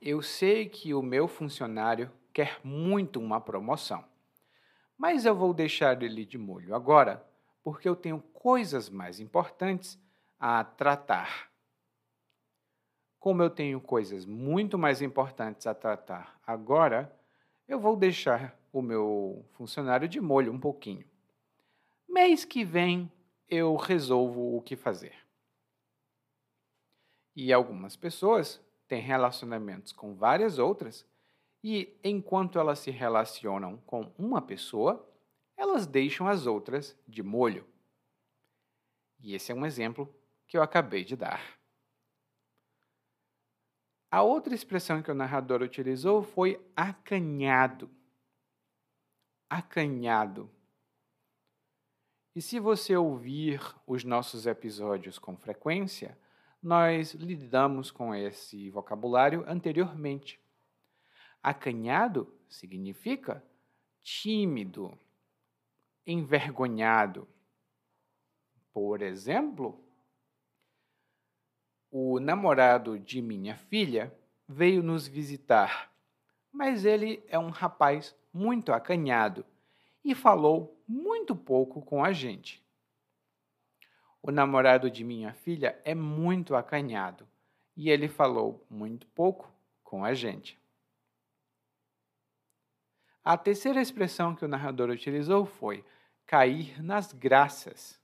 eu 0.00 0.22
sei 0.22 0.68
que 0.68 0.94
o 0.94 1.02
meu 1.02 1.28
funcionário 1.28 2.10
quer 2.32 2.58
muito 2.64 3.20
uma 3.20 3.40
promoção, 3.40 4.02
mas 4.96 5.26
eu 5.26 5.34
vou 5.34 5.52
deixar 5.52 6.02
ele 6.02 6.24
de 6.24 6.38
molho 6.38 6.74
agora 6.74 7.24
porque 7.62 7.88
eu 7.88 7.94
tenho 7.94 8.20
coisas 8.32 8.88
mais 8.88 9.20
importantes 9.20 10.00
a 10.40 10.64
tratar 10.64 11.51
como 13.22 13.40
eu 13.40 13.48
tenho 13.48 13.80
coisas 13.80 14.26
muito 14.26 14.76
mais 14.76 15.00
importantes 15.00 15.68
a 15.68 15.72
tratar 15.72 16.40
agora, 16.44 17.16
eu 17.68 17.78
vou 17.78 17.94
deixar 17.94 18.58
o 18.72 18.82
meu 18.82 19.46
funcionário 19.52 20.08
de 20.08 20.20
molho 20.20 20.52
um 20.52 20.58
pouquinho. 20.58 21.06
Mês 22.08 22.44
que 22.44 22.64
vem 22.64 23.08
eu 23.48 23.76
resolvo 23.76 24.56
o 24.56 24.60
que 24.60 24.74
fazer. 24.74 25.14
E 27.36 27.52
algumas 27.52 27.94
pessoas 27.94 28.60
têm 28.88 29.00
relacionamentos 29.00 29.92
com 29.92 30.16
várias 30.16 30.58
outras, 30.58 31.06
e 31.62 31.96
enquanto 32.02 32.58
elas 32.58 32.80
se 32.80 32.90
relacionam 32.90 33.76
com 33.86 34.10
uma 34.18 34.42
pessoa, 34.42 35.08
elas 35.56 35.86
deixam 35.86 36.26
as 36.26 36.44
outras 36.44 36.98
de 37.06 37.22
molho. 37.22 37.64
E 39.20 39.32
esse 39.36 39.52
é 39.52 39.54
um 39.54 39.64
exemplo 39.64 40.12
que 40.48 40.56
eu 40.56 40.62
acabei 40.62 41.04
de 41.04 41.14
dar. 41.14 41.61
A 44.12 44.20
outra 44.20 44.54
expressão 44.54 45.02
que 45.02 45.10
o 45.10 45.14
narrador 45.14 45.62
utilizou 45.62 46.22
foi 46.22 46.62
acanhado. 46.76 47.88
Acanhado. 49.48 50.50
E 52.36 52.42
se 52.42 52.60
você 52.60 52.94
ouvir 52.94 53.58
os 53.86 54.04
nossos 54.04 54.46
episódios 54.46 55.18
com 55.18 55.34
frequência, 55.34 56.18
nós 56.62 57.14
lidamos 57.14 57.90
com 57.90 58.14
esse 58.14 58.68
vocabulário 58.68 59.44
anteriormente. 59.48 60.38
Acanhado 61.42 62.30
significa 62.50 63.42
tímido, 64.02 64.92
envergonhado. 66.06 67.26
Por 68.74 69.00
exemplo, 69.00 69.82
o 71.94 72.18
namorado 72.18 72.98
de 72.98 73.20
minha 73.20 73.54
filha 73.54 74.10
veio 74.48 74.82
nos 74.82 75.06
visitar, 75.06 75.92
mas 76.50 76.86
ele 76.86 77.22
é 77.28 77.38
um 77.38 77.50
rapaz 77.50 78.16
muito 78.32 78.72
acanhado 78.72 79.44
e 80.02 80.14
falou 80.14 80.82
muito 80.88 81.36
pouco 81.36 81.82
com 81.82 82.02
a 82.02 82.10
gente. 82.10 82.64
O 84.22 84.30
namorado 84.30 84.90
de 84.90 85.04
minha 85.04 85.34
filha 85.34 85.78
é 85.84 85.94
muito 85.94 86.56
acanhado 86.56 87.28
e 87.76 87.90
ele 87.90 88.08
falou 88.08 88.66
muito 88.70 89.06
pouco 89.08 89.52
com 89.84 90.02
a 90.02 90.14
gente. 90.14 90.58
A 93.22 93.36
terceira 93.36 93.82
expressão 93.82 94.34
que 94.34 94.46
o 94.46 94.48
narrador 94.48 94.88
utilizou 94.88 95.44
foi 95.44 95.84
cair 96.24 96.82
nas 96.82 97.12
graças. 97.12 98.00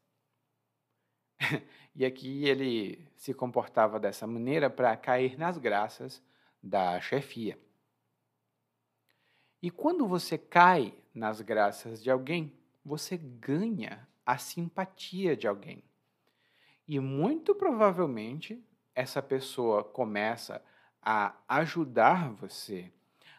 e 1.96 2.04
aqui 2.04 2.44
ele 2.44 3.07
se 3.18 3.34
comportava 3.34 3.98
dessa 3.98 4.28
maneira 4.28 4.70
para 4.70 4.96
cair 4.96 5.36
nas 5.36 5.58
graças 5.58 6.22
da 6.62 7.00
chefia. 7.00 7.58
E 9.60 9.72
quando 9.72 10.06
você 10.06 10.38
cai 10.38 10.94
nas 11.12 11.40
graças 11.40 12.00
de 12.00 12.12
alguém, 12.12 12.56
você 12.84 13.16
ganha 13.16 14.08
a 14.24 14.38
simpatia 14.38 15.36
de 15.36 15.48
alguém. 15.48 15.82
E 16.86 17.00
muito 17.00 17.56
provavelmente 17.56 18.64
essa 18.94 19.20
pessoa 19.20 19.82
começa 19.82 20.64
a 21.02 21.34
ajudar 21.48 22.32
você, 22.34 22.92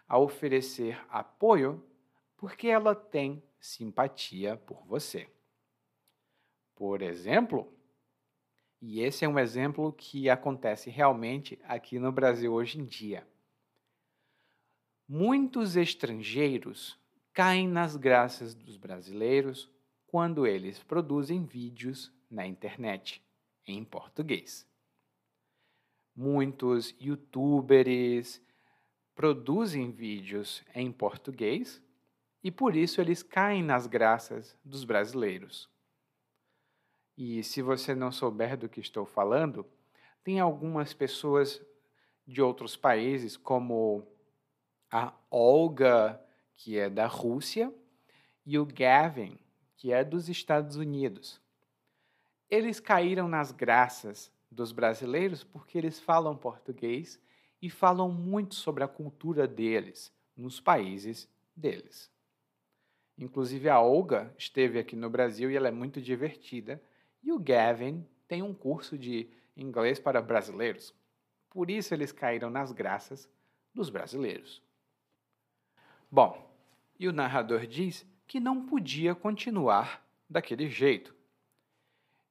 a 0.10 0.18
oferecer 0.18 1.02
apoio, 1.10 1.82
porque 2.36 2.68
ela 2.68 2.94
tem 2.94 3.42
simpatia 3.62 4.58
por 4.58 4.86
você. 4.86 5.30
Por 6.76 7.02
exemplo, 7.02 7.79
e 8.82 9.02
esse 9.02 9.26
é 9.26 9.28
um 9.28 9.38
exemplo 9.38 9.92
que 9.92 10.30
acontece 10.30 10.90
realmente 10.90 11.60
aqui 11.64 12.00
no 12.00 12.12
Brasil 12.12 12.54
hoje 12.54 12.80
em 12.80 12.86
dia. 12.86 13.28
Muitos 15.08 15.76
estrangeiros 15.76 16.98
caem 17.34 17.68
nas 17.68 17.96
graças 17.96 18.54
dos 18.54 18.78
brasileiros 18.78 19.70
quando 20.08 20.48
eles 20.48 20.80
produzem 20.84 21.46
vídeos 21.46 22.12
na 22.30 22.46
internet 22.46 23.22
em 23.66 23.84
português. 23.84 24.68
Muitos 26.16 26.96
youtubers 27.00 28.42
produzem 29.16 29.92
vídeos 29.92 30.64
em 30.74 30.92
português 30.92 31.82
e 32.44 32.50
por 32.50 32.76
isso 32.76 33.02
eles 33.02 33.22
caem 33.22 33.64
nas 33.64 33.88
graças 33.88 34.58
dos 34.64 34.84
brasileiros. 34.84 35.70
E 37.22 37.44
se 37.44 37.62
você 37.62 37.94
não 37.94 38.14
souber 38.14 38.56
do 38.56 38.70
que 38.70 38.80
estou 38.80 39.06
falando, 39.06 39.66
tem 40.24 40.40
algumas 40.40 40.94
pessoas 40.94 41.62
de 42.26 42.42
outros 42.42 42.78
países, 42.78 43.36
como 43.36 44.08
a 44.90 45.14
Olga, 45.30 46.18
que 46.56 46.80
é 46.80 46.90
da 46.90 47.08
Rússia, 47.08 47.74
e 48.46 48.58
o 48.58 48.66
Gavin, 48.66 49.38
que 49.76 49.92
é 49.92 50.02
dos 50.02 50.30
Estados 50.30 50.78
Unidos. 50.78 51.42
Eles 52.50 52.80
caíram 52.80 53.28
nas 53.28 53.52
graças 53.52 54.32
dos 54.50 54.72
brasileiros 54.72 55.44
porque 55.44 55.78
eles 55.78 56.00
falam 56.00 56.38
português 56.38 57.20
e 57.62 57.70
falam 57.70 58.10
muito 58.10 58.56
sobre 58.56 58.82
a 58.82 58.88
cultura 58.88 59.46
deles 59.46 60.10
nos 60.38 60.62
países 60.62 61.28
deles. 61.54 62.10
Inclusive 63.18 63.68
a 63.68 63.82
Olga 63.82 64.34
esteve 64.38 64.80
aqui 64.80 64.96
no 64.96 65.10
Brasil 65.10 65.52
e 65.52 65.58
ela 65.58 65.68
é 65.68 65.72
muito 65.72 66.02
divertida. 66.02 66.82
E 67.22 67.32
o 67.32 67.40
Gavin 67.40 68.06
tem 68.28 68.42
um 68.42 68.54
curso 68.54 68.98
de 68.98 69.30
inglês 69.56 70.00
para 70.00 70.22
brasileiros. 70.22 70.94
Por 71.50 71.70
isso 71.70 71.94
eles 71.94 72.12
caíram 72.12 72.50
nas 72.50 72.72
graças 72.72 73.30
dos 73.74 73.90
brasileiros. 73.90 74.62
Bom, 76.12 76.50
e 77.00 77.08
o 77.08 77.14
narrador 77.14 77.66
diz 77.66 78.06
que 78.28 78.40
não 78.40 78.66
podia 78.66 79.16
continuar 79.16 80.06
daquele 80.30 80.70
jeito. 80.70 81.16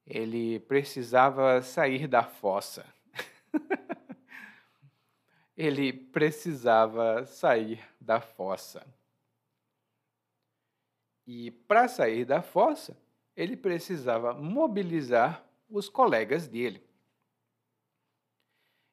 Ele 0.05 0.59
precisava 0.61 1.61
sair 1.61 2.07
da 2.07 2.23
fossa. 2.23 2.85
Ele 5.55 5.91
precisava 5.91 7.25
sair 7.25 7.85
da 7.99 8.21
fossa. 8.21 8.87
E 11.27 11.51
para 11.51 11.87
sair 11.87 12.25
da 12.25 12.41
fossa, 12.41 12.97
ele 13.39 13.55
precisava 13.55 14.33
mobilizar 14.33 15.45
os 15.69 15.87
colegas 15.87 16.45
dele. 16.45 16.83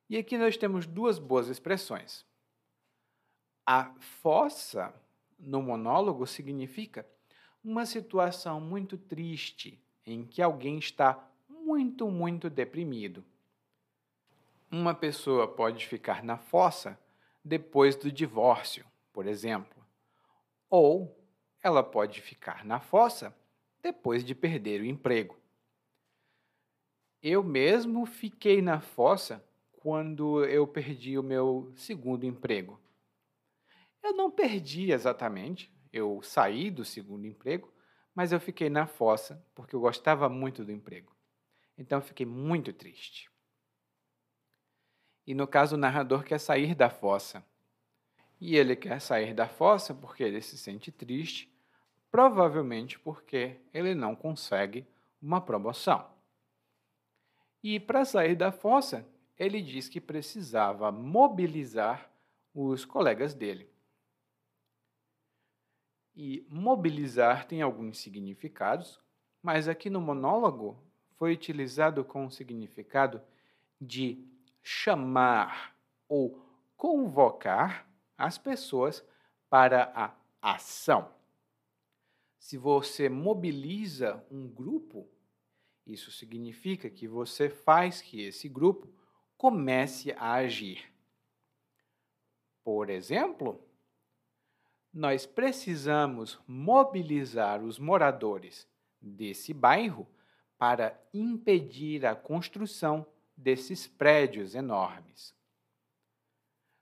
E 0.09 0.17
aqui 0.17 0.39
nós 0.39 0.57
temos 0.57 0.87
duas 0.87 1.19
boas 1.19 1.49
expressões. 1.49 2.25
A 3.67 3.93
fossa, 3.99 4.95
no 5.37 5.61
monólogo, 5.61 6.25
significa 6.29 7.05
uma 7.65 7.85
situação 7.85 8.61
muito 8.61 8.97
triste 8.97 9.83
em 10.07 10.25
que 10.25 10.41
alguém 10.41 10.79
está 10.79 11.29
muito, 11.49 12.09
muito 12.09 12.49
deprimido. 12.49 13.25
Uma 14.71 14.95
pessoa 14.95 15.49
pode 15.49 15.85
ficar 15.89 16.23
na 16.23 16.39
fossa 16.39 16.97
depois 17.45 17.97
do 17.97 18.13
divórcio, 18.13 18.87
por 19.13 19.27
exemplo, 19.27 19.85
ou 20.71 21.21
ela 21.61 21.83
pode 21.83 22.21
ficar 22.21 22.65
na 22.65 22.79
fossa 22.79 23.35
depois 23.87 24.25
de 24.25 24.35
perder 24.35 24.81
o 24.81 24.85
emprego. 24.85 25.37
Eu 27.23 27.45
mesmo 27.45 28.05
fiquei 28.05 28.61
na 28.61 28.81
fossa 28.81 29.45
quando 29.81 30.45
eu 30.45 30.67
perdi 30.67 31.17
o 31.17 31.23
meu 31.23 31.73
segundo 31.77 32.27
emprego. 32.27 32.81
Eu 34.03 34.13
não 34.13 34.29
perdi 34.29 34.91
exatamente, 34.91 35.73
eu 35.93 36.21
saí 36.21 36.69
do 36.69 36.85
segundo 36.85 37.29
emprego, 37.29 37.73
mas 38.13 38.33
eu 38.33 38.41
fiquei 38.41 38.69
na 38.69 38.89
fossa 38.89 39.41
porque 39.55 39.77
eu 39.77 39.81
gostava 39.81 40.29
muito 40.29 40.65
do 40.65 40.73
emprego. 40.73 41.15
Então 41.79 41.99
eu 41.99 42.03
fiquei 42.03 42.27
muito 42.27 42.73
triste. 42.73 43.31
E 45.25 45.33
no 45.33 45.47
caso, 45.47 45.77
o 45.77 45.79
narrador 45.79 46.25
quer 46.25 46.41
sair 46.41 46.75
da 46.75 46.91
fossa. 46.91 47.45
E 48.41 48.57
ele 48.57 48.75
quer 48.75 49.01
sair 49.01 49.33
da 49.33 49.49
fossa 49.49 49.95
porque 49.95 50.25
ele 50.25 50.43
se 50.43 50.59
sente 50.59 50.91
triste 50.91 51.56
provavelmente 52.17 52.99
porque 52.99 53.61
ele 53.75 53.95
não 53.95 54.17
consegue 54.17 54.87
uma 55.21 55.39
promoção. 55.39 56.09
E 57.63 57.79
para 57.79 58.07
sair 58.07 58.35
da 58.35 58.51
fossa, 58.51 59.07
ele 59.39 59.61
diz 59.61 59.87
que 59.87 60.01
precisava 60.01 60.91
mobilizar 60.91 62.11
os 62.55 62.87
colegas 62.87 63.35
dele. 63.35 63.69
E 66.15 66.47
mobilizar 66.49 67.47
tem 67.47 67.61
alguns 67.61 67.99
significados, 67.99 68.99
mas 69.43 69.69
aqui 69.69 69.91
no 69.91 70.01
monólogo 70.01 70.83
foi 71.19 71.35
utilizado 71.35 72.03
com 72.03 72.25
o 72.25 72.31
significado 72.31 73.21
de 73.79 74.27
chamar 74.63 75.77
ou 76.09 76.43
convocar 76.79 77.87
as 78.17 78.39
pessoas 78.39 79.07
para 79.51 79.93
a 79.95 80.15
ação. 80.41 81.15
Se 82.47 82.57
você 82.57 83.09
mobiliza 83.09 84.25
um 84.31 84.47
grupo, 84.47 85.11
isso 85.85 86.13
significa 86.13 86.89
que 86.89 87.09
você 87.09 87.51
faz 87.51 88.01
que 88.01 88.23
esse 88.23 88.49
grupo 88.49 88.89
comece 89.37 90.13
a 90.13 90.35
agir. 90.35 90.85
Por 92.63 92.89
exemplo, 92.89 93.61
nós 94.95 95.27
precisamos 95.27 96.39
mobilizar 96.47 97.65
os 97.65 97.81
moradores 97.81 98.65
desse 99.03 99.53
bairro 99.53 100.07
para 100.57 100.97
impedir 101.13 102.07
a 102.07 102.15
construção 102.15 103.05
desses 103.37 103.89
prédios 103.89 104.55
enormes. 104.55 105.35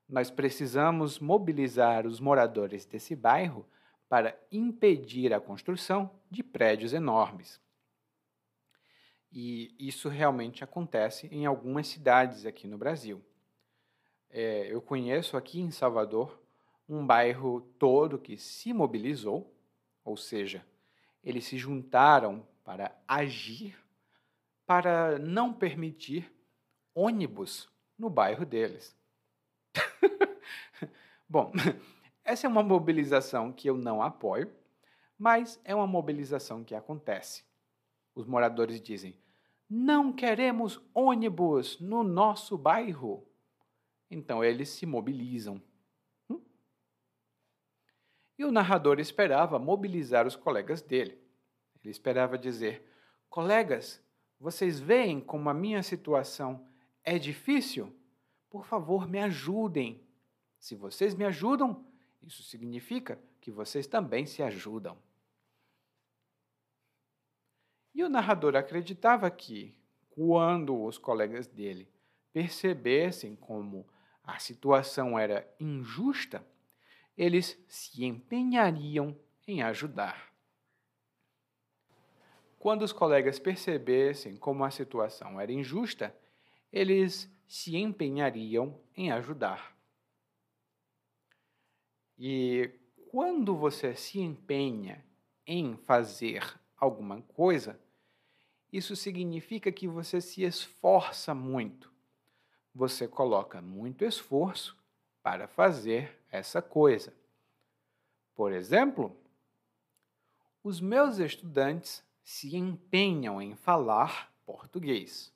Nós 0.07 0.29
precisamos 0.29 1.17
mobilizar 1.17 2.05
os 2.05 2.19
moradores 2.19 2.85
desse 2.85 3.15
bairro 3.15 3.67
para 4.07 4.37
impedir 4.51 5.33
a 5.33 5.39
construção 5.39 6.11
de 6.29 6.43
prédios 6.43 6.93
enormes. 6.93 7.59
E 9.31 9.75
isso 9.77 10.07
realmente 10.07 10.63
acontece 10.63 11.27
em 11.27 11.45
algumas 11.45 11.87
cidades 11.87 12.45
aqui 12.45 12.67
no 12.67 12.77
Brasil. 12.77 13.23
É, 14.29 14.71
eu 14.71 14.81
conheço 14.81 15.35
aqui 15.35 15.59
em 15.59 15.71
Salvador 15.71 16.41
um 16.87 17.05
bairro 17.05 17.61
todo 17.79 18.19
que 18.19 18.37
se 18.37 18.71
mobilizou, 18.73 19.53
ou 20.03 20.15
seja, 20.15 20.65
eles 21.23 21.45
se 21.45 21.57
juntaram 21.57 22.47
para 22.63 22.95
agir 23.07 23.75
para 24.65 25.19
não 25.19 25.53
permitir 25.53 26.31
ônibus 26.93 27.69
no 27.97 28.09
bairro 28.09 28.45
deles. 28.45 28.95
Bom, 31.29 31.51
essa 32.25 32.47
é 32.47 32.49
uma 32.49 32.63
mobilização 32.63 33.53
que 33.53 33.69
eu 33.69 33.77
não 33.77 34.01
apoio, 34.01 34.51
mas 35.17 35.61
é 35.63 35.75
uma 35.75 35.85
mobilização 35.85 36.63
que 36.63 36.73
acontece. 36.73 37.45
Os 38.15 38.25
moradores 38.25 38.81
dizem: 38.81 39.15
não 39.69 40.11
queremos 40.11 40.81
ônibus 40.93 41.79
no 41.79 42.03
nosso 42.03 42.57
bairro. 42.57 43.27
Então 44.09 44.43
eles 44.43 44.69
se 44.69 44.85
mobilizam. 44.85 45.61
Hum? 46.29 46.41
E 48.37 48.43
o 48.43 48.51
narrador 48.51 48.99
esperava 48.99 49.59
mobilizar 49.59 50.25
os 50.25 50.35
colegas 50.35 50.81
dele. 50.81 51.19
Ele 51.83 51.91
esperava 51.91 52.37
dizer: 52.37 52.87
Colegas, 53.29 54.03
vocês 54.39 54.79
veem 54.79 55.21
como 55.21 55.49
a 55.49 55.53
minha 55.53 55.83
situação 55.83 56.67
é 57.03 57.19
difícil? 57.19 57.95
Por 58.49 58.65
favor, 58.65 59.07
me 59.07 59.19
ajudem. 59.19 60.03
Se 60.57 60.75
vocês 60.75 61.13
me 61.13 61.25
ajudam, 61.25 61.85
isso 62.25 62.41
significa 62.43 63.19
que 63.39 63.51
vocês 63.51 63.85
também 63.85 64.25
se 64.25 64.41
ajudam. 64.41 64.97
E 67.93 68.03
o 68.03 68.09
narrador 68.09 68.55
acreditava 68.55 69.29
que, 69.29 69.73
quando 70.09 70.83
os 70.83 70.97
colegas 70.97 71.47
dele 71.47 71.87
percebessem 72.33 73.35
como 73.35 73.87
a 74.23 74.39
situação 74.39 75.17
era 75.17 75.47
injusta, 75.59 76.45
eles 77.17 77.57
se 77.67 78.03
empenhariam 78.03 79.17
em 79.47 79.61
ajudar. 79.61 80.33
Quando 82.57 82.81
os 82.81 82.91
colegas 82.91 83.37
percebessem 83.37 84.35
como 84.35 84.65
a 84.65 84.71
situação 84.71 85.39
era 85.39 85.51
injusta, 85.51 86.13
eles 86.73 87.31
se 87.47 87.77
empenhariam 87.77 88.81
em 88.97 89.11
ajudar. 89.11 89.74
E 92.17 92.71
quando 93.11 93.55
você 93.55 93.95
se 93.95 94.19
empenha 94.19 95.03
em 95.45 95.75
fazer 95.77 96.59
alguma 96.77 97.21
coisa, 97.21 97.79
isso 98.71 98.95
significa 98.95 99.71
que 99.71 99.87
você 99.87 100.19
se 100.19 100.43
esforça 100.43 101.33
muito. 101.33 101.91
Você 102.73 103.07
coloca 103.07 103.61
muito 103.61 104.03
esforço 104.03 104.77
para 105.23 105.47
fazer 105.47 106.19
essa 106.29 106.61
coisa. 106.61 107.13
Por 108.35 108.51
exemplo, 108.51 109.15
os 110.61 110.81
meus 110.81 111.19
estudantes 111.19 112.03
se 112.23 112.57
empenham 112.57 113.41
em 113.41 113.55
falar 113.55 114.33
português. 114.45 115.31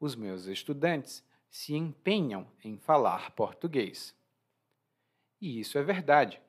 Os 0.00 0.14
meus 0.14 0.46
estudantes 0.46 1.24
se 1.48 1.74
empenham 1.74 2.46
em 2.62 2.76
falar 2.76 3.30
português. 3.30 4.17
E 5.40 5.60
isso 5.60 5.78
é 5.78 5.82
verdade. 5.82 6.40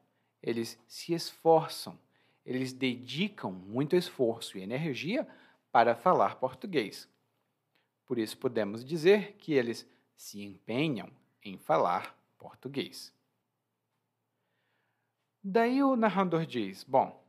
Eles 0.41 0.79
se 0.87 1.13
esforçam 1.13 1.97
eles 2.49 2.73
dedicam 2.73 3.51
muito 3.51 3.95
esforço 3.95 4.57
e 4.57 4.61
energia 4.63 5.27
para 5.71 5.95
falar 5.95 6.37
português. 6.37 7.07
Por 8.07 8.17
isso, 8.17 8.35
podemos 8.39 8.83
dizer 8.83 9.33
que 9.33 9.53
eles 9.53 9.87
se 10.15 10.41
empenham 10.43 11.11
em 11.43 11.59
falar 11.59 12.17
português. 12.39 13.13
Daí 15.43 15.83
o 15.83 15.95
narrador 15.95 16.43
diz: 16.43 16.83
Bom, 16.83 17.23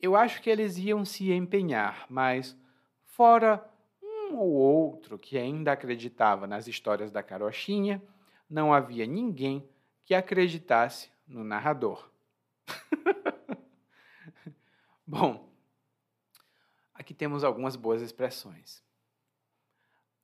eu 0.00 0.16
acho 0.16 0.40
que 0.40 0.48
eles 0.48 0.78
iam 0.78 1.04
se 1.04 1.30
empenhar, 1.30 2.06
mas 2.08 2.56
fora 3.04 3.62
um 4.02 4.36
ou 4.36 4.50
outro 4.50 5.18
que 5.18 5.36
ainda 5.36 5.72
acreditava 5.72 6.46
nas 6.46 6.66
histórias 6.66 7.12
da 7.12 7.22
carochinha, 7.22 8.02
não 8.48 8.72
havia 8.72 9.06
ninguém 9.06 9.68
que 10.04 10.14
acreditasse 10.14 11.10
no 11.26 11.44
narrador. 11.44 12.10
Bom, 15.06 15.52
aqui 16.94 17.14
temos 17.14 17.44
algumas 17.44 17.76
boas 17.76 18.02
expressões. 18.02 18.82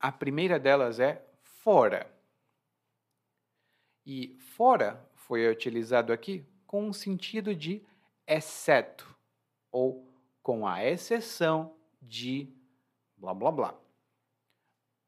A 0.01 0.13
primeira 0.13 0.59
delas 0.59 1.01
é 1.01 1.25
fora. 1.43 2.11
E 4.07 4.39
fora 4.39 5.05
foi 5.15 5.49
utilizado 5.51 6.13
aqui 6.13 6.47
com 6.67 6.89
o 6.89 6.95
sentido 6.95 7.55
de 7.55 7.85
exceto 8.27 9.17
ou 9.71 10.07
com 10.43 10.67
a 10.67 10.85
exceção 10.85 11.77
de 12.01 12.51
blá 13.17 13.35
blá 13.35 13.51
blá. 13.51 13.75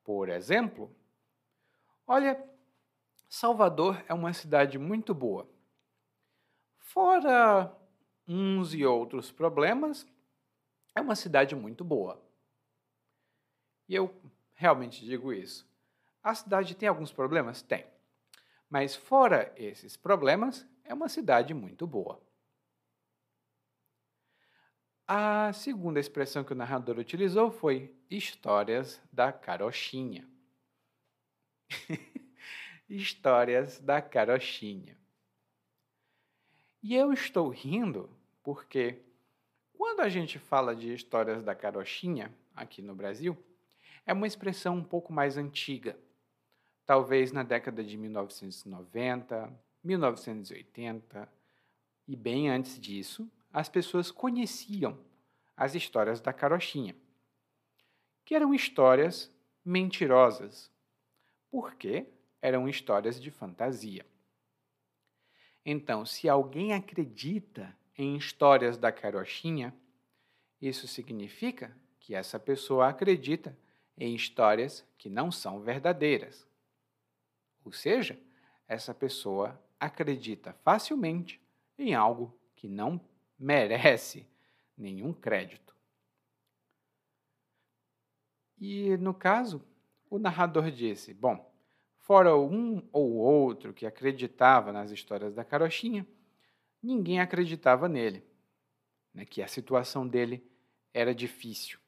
Por 0.02 0.28
exemplo, 0.28 0.94
olha, 2.06 2.49
Salvador 3.30 4.04
é 4.08 4.12
uma 4.12 4.32
cidade 4.32 4.76
muito 4.76 5.14
boa. 5.14 5.48
Fora 6.80 7.72
uns 8.26 8.74
e 8.74 8.84
outros 8.84 9.30
problemas, 9.30 10.04
é 10.96 11.00
uma 11.00 11.14
cidade 11.14 11.54
muito 11.54 11.84
boa. 11.84 12.20
E 13.88 13.94
eu 13.94 14.12
realmente 14.52 15.04
digo 15.04 15.32
isso. 15.32 15.64
A 16.20 16.34
cidade 16.34 16.74
tem 16.74 16.88
alguns 16.88 17.12
problemas? 17.12 17.62
Tem. 17.62 17.86
Mas 18.68 18.96
fora 18.96 19.52
esses 19.56 19.96
problemas, 19.96 20.66
é 20.82 20.92
uma 20.92 21.08
cidade 21.08 21.54
muito 21.54 21.86
boa. 21.86 22.20
A 25.06 25.52
segunda 25.52 26.00
expressão 26.00 26.42
que 26.42 26.52
o 26.52 26.56
narrador 26.56 26.98
utilizou 26.98 27.52
foi 27.52 27.96
histórias 28.10 29.00
da 29.12 29.32
carochinha. 29.32 30.28
histórias 32.90 33.78
da 33.78 34.02
carochinha. 34.02 34.98
E 36.82 36.94
eu 36.94 37.12
estou 37.12 37.48
rindo 37.48 38.10
porque 38.42 38.98
quando 39.76 40.00
a 40.00 40.08
gente 40.08 40.38
fala 40.38 40.74
de 40.74 40.92
histórias 40.92 41.42
da 41.42 41.54
carochinha 41.54 42.34
aqui 42.54 42.82
no 42.82 42.94
Brasil, 42.94 43.36
é 44.04 44.12
uma 44.12 44.26
expressão 44.26 44.76
um 44.76 44.84
pouco 44.84 45.12
mais 45.12 45.36
antiga. 45.36 45.96
Talvez 46.84 47.32
na 47.32 47.42
década 47.42 47.84
de 47.84 47.96
1990, 47.96 49.52
1980 49.84 51.32
e 52.08 52.16
bem 52.16 52.50
antes 52.50 52.78
disso, 52.80 53.30
as 53.52 53.68
pessoas 53.68 54.10
conheciam 54.10 54.98
as 55.56 55.74
histórias 55.74 56.20
da 56.20 56.32
carochinha, 56.32 56.96
que 58.24 58.34
eram 58.34 58.54
histórias 58.54 59.30
mentirosas, 59.64 60.70
porque 61.50 62.06
eram 62.40 62.68
histórias 62.68 63.20
de 63.20 63.30
fantasia. 63.30 64.04
Então, 65.64 66.06
se 66.06 66.28
alguém 66.28 66.72
acredita 66.72 67.76
em 67.96 68.16
histórias 68.16 68.78
da 68.78 68.90
carochinha, 68.90 69.74
isso 70.60 70.88
significa 70.88 71.76
que 71.98 72.14
essa 72.14 72.38
pessoa 72.38 72.88
acredita 72.88 73.56
em 73.96 74.14
histórias 74.14 74.86
que 74.96 75.10
não 75.10 75.30
são 75.30 75.60
verdadeiras. 75.60 76.46
Ou 77.64 77.72
seja, 77.72 78.18
essa 78.66 78.94
pessoa 78.94 79.60
acredita 79.78 80.52
facilmente 80.64 81.40
em 81.78 81.94
algo 81.94 82.34
que 82.54 82.68
não 82.68 83.00
merece 83.38 84.26
nenhum 84.76 85.12
crédito. 85.12 85.74
E 88.58 88.96
no 88.98 89.14
caso, 89.14 89.64
o 90.08 90.18
narrador 90.18 90.70
disse: 90.70 91.14
Bom, 91.14 91.49
Fora 92.10 92.36
um 92.36 92.82
ou 92.92 93.18
outro 93.18 93.72
que 93.72 93.86
acreditava 93.86 94.72
nas 94.72 94.90
histórias 94.90 95.32
da 95.32 95.44
carochinha, 95.44 96.04
ninguém 96.82 97.20
acreditava 97.20 97.88
nele, 97.88 98.26
né, 99.14 99.24
que 99.24 99.40
a 99.40 99.46
situação 99.46 100.08
dele 100.08 100.44
era 100.92 101.14
difícil, 101.14 101.78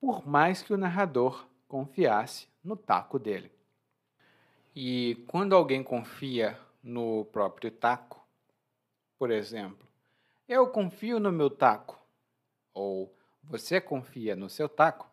por 0.00 0.26
mais 0.26 0.62
que 0.62 0.72
o 0.72 0.78
narrador 0.78 1.46
confiasse 1.68 2.48
no 2.64 2.78
taco 2.78 3.18
dele. 3.18 3.52
E 4.74 5.22
quando 5.26 5.54
alguém 5.54 5.84
confia 5.84 6.58
no 6.82 7.26
próprio 7.26 7.70
taco, 7.70 8.26
por 9.18 9.30
exemplo, 9.30 9.86
eu 10.48 10.66
confio 10.68 11.20
no 11.20 11.30
meu 11.30 11.50
taco, 11.50 12.02
ou 12.72 13.14
você 13.42 13.82
confia 13.82 14.34
no 14.34 14.48
seu 14.48 14.66
taco, 14.66 15.06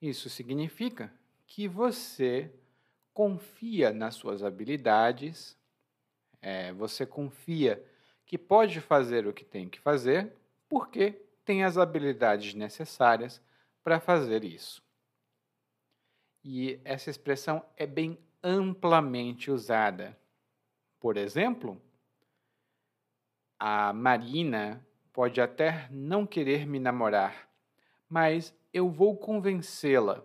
isso 0.00 0.30
significa 0.30 1.12
que 1.46 1.68
você 1.68 2.50
confia 3.12 3.92
nas 3.92 4.14
suas 4.14 4.42
habilidades, 4.42 5.56
é, 6.40 6.72
você 6.72 7.06
confia 7.06 7.84
que 8.24 8.38
pode 8.38 8.80
fazer 8.80 9.26
o 9.26 9.32
que 9.32 9.44
tem 9.44 9.68
que 9.68 9.78
fazer, 9.78 10.32
porque 10.68 11.12
tem 11.44 11.64
as 11.64 11.76
habilidades 11.76 12.54
necessárias 12.54 13.40
para 13.82 14.00
fazer 14.00 14.44
isso. 14.44 14.82
E 16.44 16.80
essa 16.84 17.10
expressão 17.10 17.64
é 17.76 17.86
bem 17.86 18.18
amplamente 18.42 19.50
usada. 19.50 20.18
Por 20.98 21.16
exemplo, 21.16 21.80
a 23.58 23.92
Marina 23.92 24.84
pode 25.12 25.40
até 25.40 25.88
não 25.90 26.26
querer 26.26 26.66
me 26.66 26.80
namorar, 26.80 27.48
mas 28.08 28.54
eu 28.72 28.90
vou 28.90 29.16
convencê-la. 29.16 30.24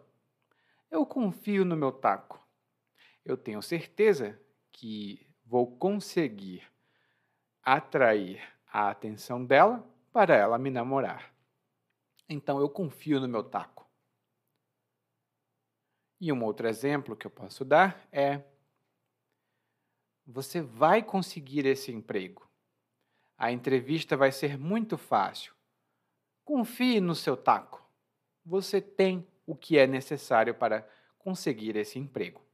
Eu 0.90 1.06
confio 1.06 1.66
no 1.66 1.76
meu 1.76 1.92
taco. 1.92 2.47
Eu 3.28 3.36
tenho 3.36 3.62
certeza 3.62 4.40
que 4.72 5.28
vou 5.46 5.76
conseguir 5.76 6.64
atrair 7.62 8.42
a 8.72 8.90
atenção 8.90 9.44
dela 9.44 9.86
para 10.14 10.34
ela 10.34 10.58
me 10.58 10.70
namorar. 10.70 11.36
Então 12.30 12.58
eu 12.62 12.70
confio 12.70 13.20
no 13.20 13.28
meu 13.28 13.44
taco. 13.44 13.86
E 16.22 16.32
um 16.32 16.42
outro 16.42 16.70
exemplo 16.70 17.18
que 17.18 17.28
eu 17.28 17.32
posso 17.32 17.66
dar 17.66 18.08
é: 18.14 18.42
você 20.26 20.62
vai 20.62 21.04
conseguir 21.04 21.66
esse 21.66 21.92
emprego. 21.92 22.50
A 23.38 23.52
entrevista 23.52 24.16
vai 24.16 24.32
ser 24.32 24.58
muito 24.58 24.98
fácil. 24.98 25.54
Confie 26.46 27.02
no 27.02 27.14
seu 27.14 27.36
taco. 27.36 27.86
Você 28.46 28.80
tem 28.80 29.28
o 29.46 29.54
que 29.54 29.78
é 29.78 29.86
necessário 29.86 30.56
para 30.56 30.90
conseguir 31.20 31.76
esse 31.76 32.00
emprego. 32.00 32.47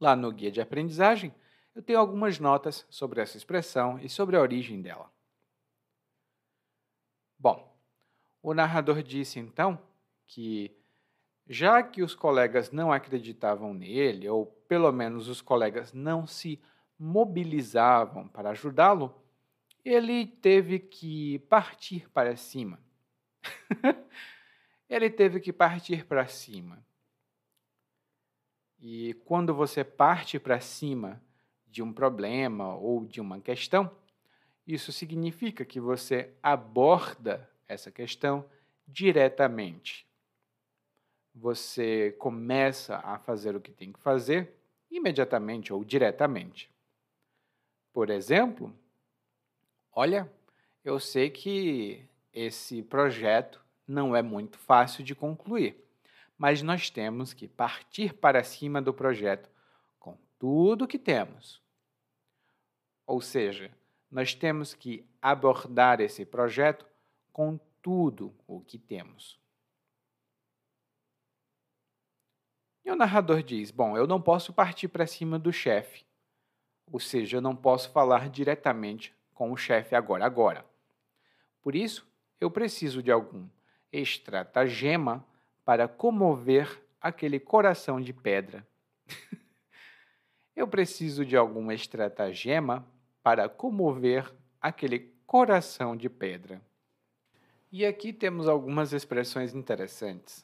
Lá 0.00 0.14
no 0.14 0.30
guia 0.30 0.50
de 0.50 0.60
aprendizagem, 0.60 1.34
eu 1.74 1.82
tenho 1.82 1.98
algumas 1.98 2.38
notas 2.38 2.86
sobre 2.88 3.20
essa 3.20 3.36
expressão 3.36 3.98
e 3.98 4.08
sobre 4.08 4.36
a 4.36 4.40
origem 4.40 4.80
dela. 4.80 5.10
Bom, 7.38 7.76
o 8.42 8.52
narrador 8.54 9.02
disse 9.02 9.38
então 9.38 9.78
que, 10.26 10.76
já 11.48 11.82
que 11.82 12.02
os 12.02 12.14
colegas 12.14 12.70
não 12.70 12.92
acreditavam 12.92 13.72
nele, 13.72 14.28
ou 14.28 14.46
pelo 14.68 14.90
menos 14.90 15.28
os 15.28 15.40
colegas 15.40 15.92
não 15.92 16.26
se 16.26 16.60
mobilizavam 16.98 18.26
para 18.26 18.50
ajudá-lo, 18.50 19.14
ele 19.84 20.26
teve 20.26 20.78
que 20.78 21.38
partir 21.40 22.08
para 22.10 22.36
cima. 22.36 22.80
ele 24.88 25.08
teve 25.08 25.40
que 25.40 25.52
partir 25.52 26.04
para 26.04 26.26
cima. 26.26 26.84
E 28.80 29.14
quando 29.24 29.54
você 29.54 29.82
parte 29.82 30.38
para 30.38 30.60
cima 30.60 31.20
de 31.66 31.82
um 31.82 31.92
problema 31.92 32.74
ou 32.76 33.04
de 33.04 33.20
uma 33.20 33.40
questão, 33.40 33.90
isso 34.66 34.92
significa 34.92 35.64
que 35.64 35.80
você 35.80 36.32
aborda 36.42 37.48
essa 37.66 37.90
questão 37.90 38.44
diretamente. 38.86 40.06
Você 41.34 42.12
começa 42.18 42.96
a 42.98 43.18
fazer 43.18 43.56
o 43.56 43.60
que 43.60 43.70
tem 43.70 43.92
que 43.92 44.00
fazer 44.00 44.54
imediatamente 44.90 45.72
ou 45.72 45.84
diretamente. 45.84 46.70
Por 47.92 48.10
exemplo, 48.10 48.72
olha, 49.92 50.30
eu 50.84 50.98
sei 51.00 51.30
que 51.30 52.04
esse 52.32 52.82
projeto 52.82 53.60
não 53.86 54.14
é 54.14 54.22
muito 54.22 54.58
fácil 54.58 55.02
de 55.02 55.14
concluir, 55.14 55.82
mas 56.38 56.62
nós 56.62 56.88
temos 56.88 57.34
que 57.34 57.48
partir 57.48 58.14
para 58.14 58.44
cima 58.44 58.80
do 58.80 58.94
projeto 58.94 59.50
com 59.98 60.16
tudo 60.38 60.86
que 60.86 60.98
temos. 60.98 61.60
Ou 63.04 63.20
seja, 63.20 63.76
nós 64.08 64.34
temos 64.34 64.72
que 64.72 65.04
abordar 65.20 66.00
esse 66.00 66.24
projeto 66.24 66.86
com 67.32 67.58
tudo 67.82 68.32
o 68.46 68.60
que 68.60 68.78
temos. 68.78 69.38
E 72.84 72.90
o 72.90 72.96
narrador 72.96 73.42
diz: 73.42 73.70
Bom, 73.70 73.96
eu 73.96 74.06
não 74.06 74.22
posso 74.22 74.52
partir 74.52 74.88
para 74.88 75.06
cima 75.06 75.38
do 75.38 75.52
chefe, 75.52 76.06
ou 76.86 77.00
seja, 77.00 77.36
eu 77.36 77.40
não 77.40 77.54
posso 77.54 77.90
falar 77.90 78.30
diretamente 78.30 79.14
com 79.34 79.52
o 79.52 79.56
chefe 79.56 79.94
agora, 79.94 80.24
agora. 80.24 80.64
Por 81.60 81.74
isso, 81.74 82.06
eu 82.40 82.50
preciso 82.50 83.02
de 83.02 83.10
algum 83.10 83.48
estratagema 83.92 85.24
para 85.68 85.86
comover 85.86 86.82
aquele 86.98 87.38
coração 87.38 88.00
de 88.00 88.10
pedra. 88.10 88.66
eu 90.56 90.66
preciso 90.66 91.26
de 91.26 91.36
algum 91.36 91.70
estratagema 91.70 92.86
para 93.22 93.50
comover 93.50 94.32
aquele 94.62 95.12
coração 95.26 95.94
de 95.94 96.08
pedra. 96.08 96.62
E 97.70 97.84
aqui 97.84 98.14
temos 98.14 98.48
algumas 98.48 98.94
expressões 98.94 99.54
interessantes. 99.54 100.42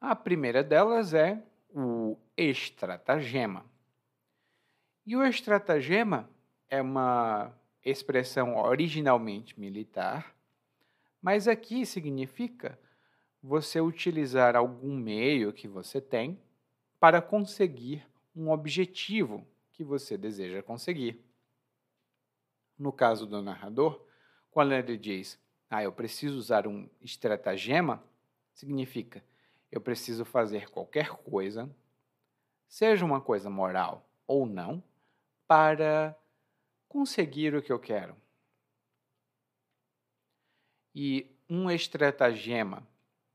A 0.00 0.16
primeira 0.16 0.64
delas 0.64 1.12
é 1.12 1.42
o 1.68 2.16
estratagema. 2.34 3.62
E 5.04 5.14
o 5.14 5.22
estratagema 5.22 6.30
é 6.66 6.80
uma 6.80 7.52
expressão 7.84 8.56
originalmente 8.56 9.60
militar, 9.60 10.34
mas 11.20 11.46
aqui 11.46 11.84
significa 11.84 12.78
você 13.42 13.80
utilizar 13.80 14.54
algum 14.54 14.96
meio 14.96 15.52
que 15.52 15.66
você 15.66 16.00
tem 16.00 16.40
para 17.00 17.20
conseguir 17.20 18.06
um 18.34 18.50
objetivo 18.50 19.46
que 19.72 19.82
você 19.82 20.16
deseja 20.16 20.62
conseguir. 20.62 21.20
No 22.78 22.92
caso 22.92 23.26
do 23.26 23.42
narrador, 23.42 24.06
quando 24.50 24.72
ele 24.72 24.96
diz, 24.96 25.40
ah, 25.68 25.82
eu 25.82 25.92
preciso 25.92 26.38
usar 26.38 26.66
um 26.66 26.88
estratagema, 27.00 28.02
significa 28.54 29.22
eu 29.72 29.80
preciso 29.80 30.26
fazer 30.26 30.68
qualquer 30.68 31.08
coisa, 31.08 31.74
seja 32.68 33.06
uma 33.06 33.22
coisa 33.22 33.48
moral 33.48 34.06
ou 34.26 34.44
não, 34.44 34.84
para 35.48 36.14
conseguir 36.86 37.54
o 37.54 37.62
que 37.62 37.72
eu 37.72 37.78
quero. 37.78 38.14
E 40.94 41.34
um 41.48 41.70
estratagema 41.70 42.86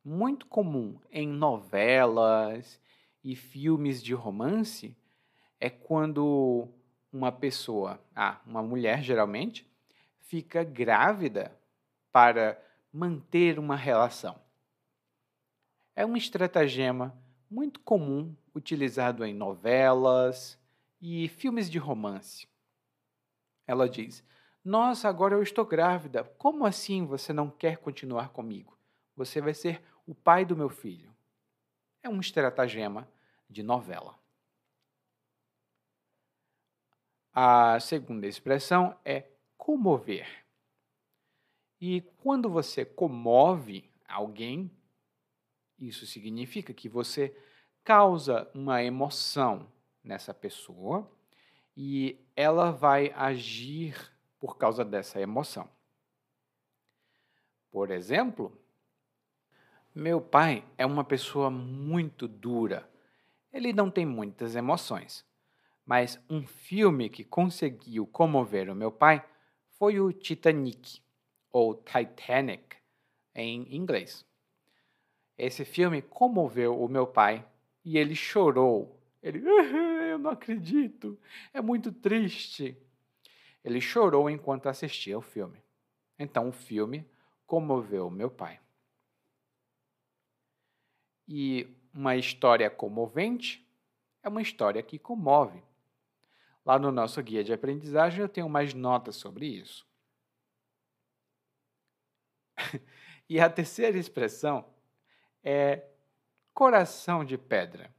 muito 0.08 0.46
comum 0.46 0.98
em 1.12 1.28
novelas 1.28 2.80
e 3.24 3.36
filmes 3.36 4.02
de 4.02 4.14
romance 4.14 4.96
é 5.60 5.70
quando 5.70 6.70
uma 7.12 7.32
pessoa, 7.32 8.00
ah, 8.16 8.40
uma 8.46 8.64
mulher 8.64 9.04
geralmente, 9.04 9.70
fica 10.20 10.64
grávida 10.64 11.58
para 12.12 12.58
manter 12.92 13.60
uma 13.60 13.76
relação. 13.76 14.40
É 15.96 16.06
um 16.06 16.16
estratagema 16.16 17.14
muito 17.50 17.80
comum 17.82 18.36
utilizado 18.56 19.26
em 19.26 19.34
novelas, 19.34 20.58
e 21.02 21.28
filmes 21.28 21.70
de 21.70 21.78
romance. 21.78 22.48
Ela 23.66 23.90
diz: 23.90 24.24
Nossa, 24.64 25.08
agora 25.08 25.36
eu 25.36 25.44
estou 25.44 25.66
grávida. 25.66 26.24
Como 26.38 26.66
assim 26.66 27.06
você 27.06 27.32
não 27.34 27.50
quer 27.50 27.78
continuar 27.78 28.30
comigo? 28.30 28.78
Você 29.16 29.42
vai 29.42 29.54
ser 29.54 29.82
o 30.08 30.16
pai 30.16 30.46
do 30.46 30.56
meu 30.56 30.70
filho. 30.70 31.14
É 32.02 32.10
um 32.10 32.20
estratagema 32.20 33.08
de 33.50 33.62
novela. 33.62 34.18
A 37.34 37.80
segunda 37.80 38.26
expressão 38.26 38.98
é 39.06 39.30
comover. 39.58 40.28
E 41.80 42.02
quando 42.18 42.50
você 42.50 42.84
comove 42.84 43.92
alguém, 44.08 44.72
isso 45.78 46.08
significa 46.08 46.74
que 46.74 46.90
você 46.90 47.38
causa 47.84 48.50
uma 48.56 48.82
emoção 48.82 49.72
nessa 50.04 50.34
pessoa 50.34 51.08
e 51.76 52.20
ela 52.36 52.72
vai 52.72 53.12
agir 53.12 54.12
por 54.40 54.58
causa 54.58 54.84
dessa 54.84 55.22
emoção. 55.22 55.70
Por 57.70 57.92
exemplo, 57.92 58.58
meu 59.98 60.22
pai 60.22 60.64
é 60.78 60.86
uma 60.86 61.04
pessoa 61.04 61.50
muito 61.50 62.28
dura. 62.28 62.88
Ele 63.52 63.74
não 63.74 63.90
tem 63.90 64.06
muitas 64.06 64.56
emoções. 64.56 65.26
Mas 65.84 66.24
um 66.30 66.46
filme 66.46 67.10
que 67.10 67.24
conseguiu 67.24 68.06
comover 68.06 68.70
o 68.70 68.76
meu 68.76 68.92
pai 68.92 69.26
foi 69.80 70.00
o 70.00 70.14
Titanic, 70.14 71.02
ou 71.52 71.74
Titanic 71.74 72.78
em 73.34 73.76
inglês. 73.76 74.24
Esse 75.36 75.66
filme 75.66 76.04
comoveu 76.04 76.80
o 76.80 76.88
meu 76.88 77.08
pai 77.08 77.44
e 77.84 77.98
ele 77.98 78.14
chorou. 78.14 79.02
Ele 79.24 79.40
eu 79.48 80.20
não 80.20 80.30
acredito, 80.30 81.20
é 81.52 81.60
muito 81.60 81.92
triste. 81.92 82.78
Ele 83.64 83.82
chorou 83.82 84.30
enquanto 84.30 84.70
assistia 84.70 85.16
ao 85.16 85.22
filme. 85.22 85.60
Então 86.20 86.50
o 86.50 86.52
filme 86.52 87.04
comoveu 87.48 88.12
meu 88.12 88.30
pai. 88.30 88.60
E 91.28 91.68
uma 91.94 92.16
história 92.16 92.70
comovente 92.70 93.68
é 94.24 94.30
uma 94.30 94.42
história 94.42 94.82
que 94.82 94.98
comove. 94.98 95.62
Lá 96.66 96.78
no 96.78 96.92
nosso 96.92 97.22
guia 97.24 97.44
de 97.44 97.54
aprendizagem 97.54 98.22
eu 98.22 98.30
tenho 98.30 98.50
mais 98.50 98.74
notas 98.74 99.16
sobre 99.16 99.46
isso. 99.48 99.86
e 103.30 103.40
a 103.40 103.50
terceira 103.50 103.98
expressão 103.98 104.66
é 105.44 105.84
coração 106.54 107.24
de 107.24 107.38
pedra. 107.38 107.94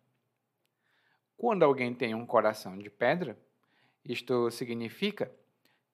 Quando 1.36 1.62
alguém 1.62 1.94
tem 1.94 2.14
um 2.14 2.26
coração 2.26 2.76
de 2.76 2.90
pedra, 2.90 3.38
isto 4.04 4.50
significa 4.50 5.32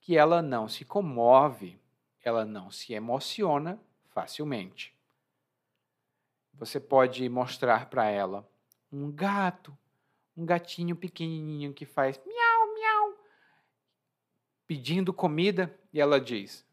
que 0.00 0.16
ela 0.16 0.40
não 0.40 0.68
se 0.68 0.84
comove, 0.84 1.78
ela 2.22 2.44
não 2.44 2.70
se 2.70 2.92
emociona 2.94 3.78
facilmente. 4.08 4.93
Você 6.58 6.78
pode 6.78 7.28
mostrar 7.28 7.90
para 7.90 8.08
ela 8.08 8.48
um 8.90 9.10
gato, 9.10 9.76
um 10.36 10.46
gatinho 10.46 10.94
pequenininho 10.94 11.72
que 11.72 11.84
faz 11.84 12.20
miau, 12.24 12.74
miau, 12.74 13.18
pedindo 14.66 15.12
comida, 15.12 15.76
e 15.92 16.00
ela 16.00 16.20
diz: 16.20 16.64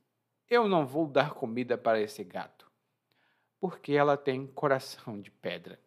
Eu 0.50 0.68
não 0.68 0.86
vou 0.86 1.08
dar 1.08 1.34
comida 1.34 1.78
para 1.78 2.00
esse 2.00 2.24
gato, 2.24 2.72
porque 3.60 3.94
ela 3.94 4.16
tem 4.16 4.46
coração 4.48 5.20
de 5.20 5.32
pedra. 5.32 5.80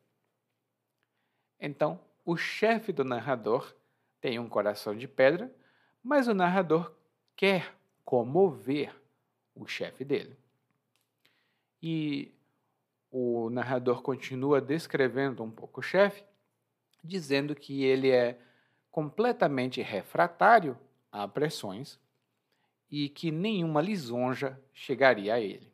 Então, 1.59 2.01
o 2.25 2.37
chefe 2.37 2.93
do 2.93 3.05
narrador 3.05 3.75
tem 4.21 4.39
um 4.39 4.49
coração 4.49 4.97
de 4.97 5.07
pedra, 5.07 5.55
mas 6.03 6.29
o 6.29 6.35
narrador 6.35 6.93
quer 7.37 7.75
comover 8.05 8.95
o 9.55 9.67
chefe 9.67 10.05
dele. 10.05 10.37
E 11.83 12.35
o 13.17 13.49
narrador 13.49 14.03
continua 14.03 14.61
descrevendo 14.61 15.45
um 15.45 15.51
pouco 15.51 15.79
o 15.79 15.83
chefe, 15.83 16.25
dizendo 17.03 17.55
que 17.55 17.85
ele 17.85 18.11
é 18.11 18.37
completamente 18.91 19.81
refratário 19.81 20.77
a 21.13 21.29
pressões 21.29 21.97
e 22.91 23.09
que 23.09 23.31
nenhuma 23.31 23.81
lisonja 23.81 24.61
chegaria 24.73 25.35
a 25.35 25.41
ele. 25.41 25.73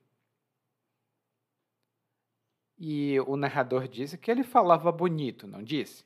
E 2.78 3.18
o 3.20 3.38
narrador 3.38 3.88
disse 3.88 4.18
que 4.18 4.30
ele 4.30 4.44
falava 4.44 4.92
bonito, 4.92 5.46
não 5.46 5.62
disse? 5.62 6.04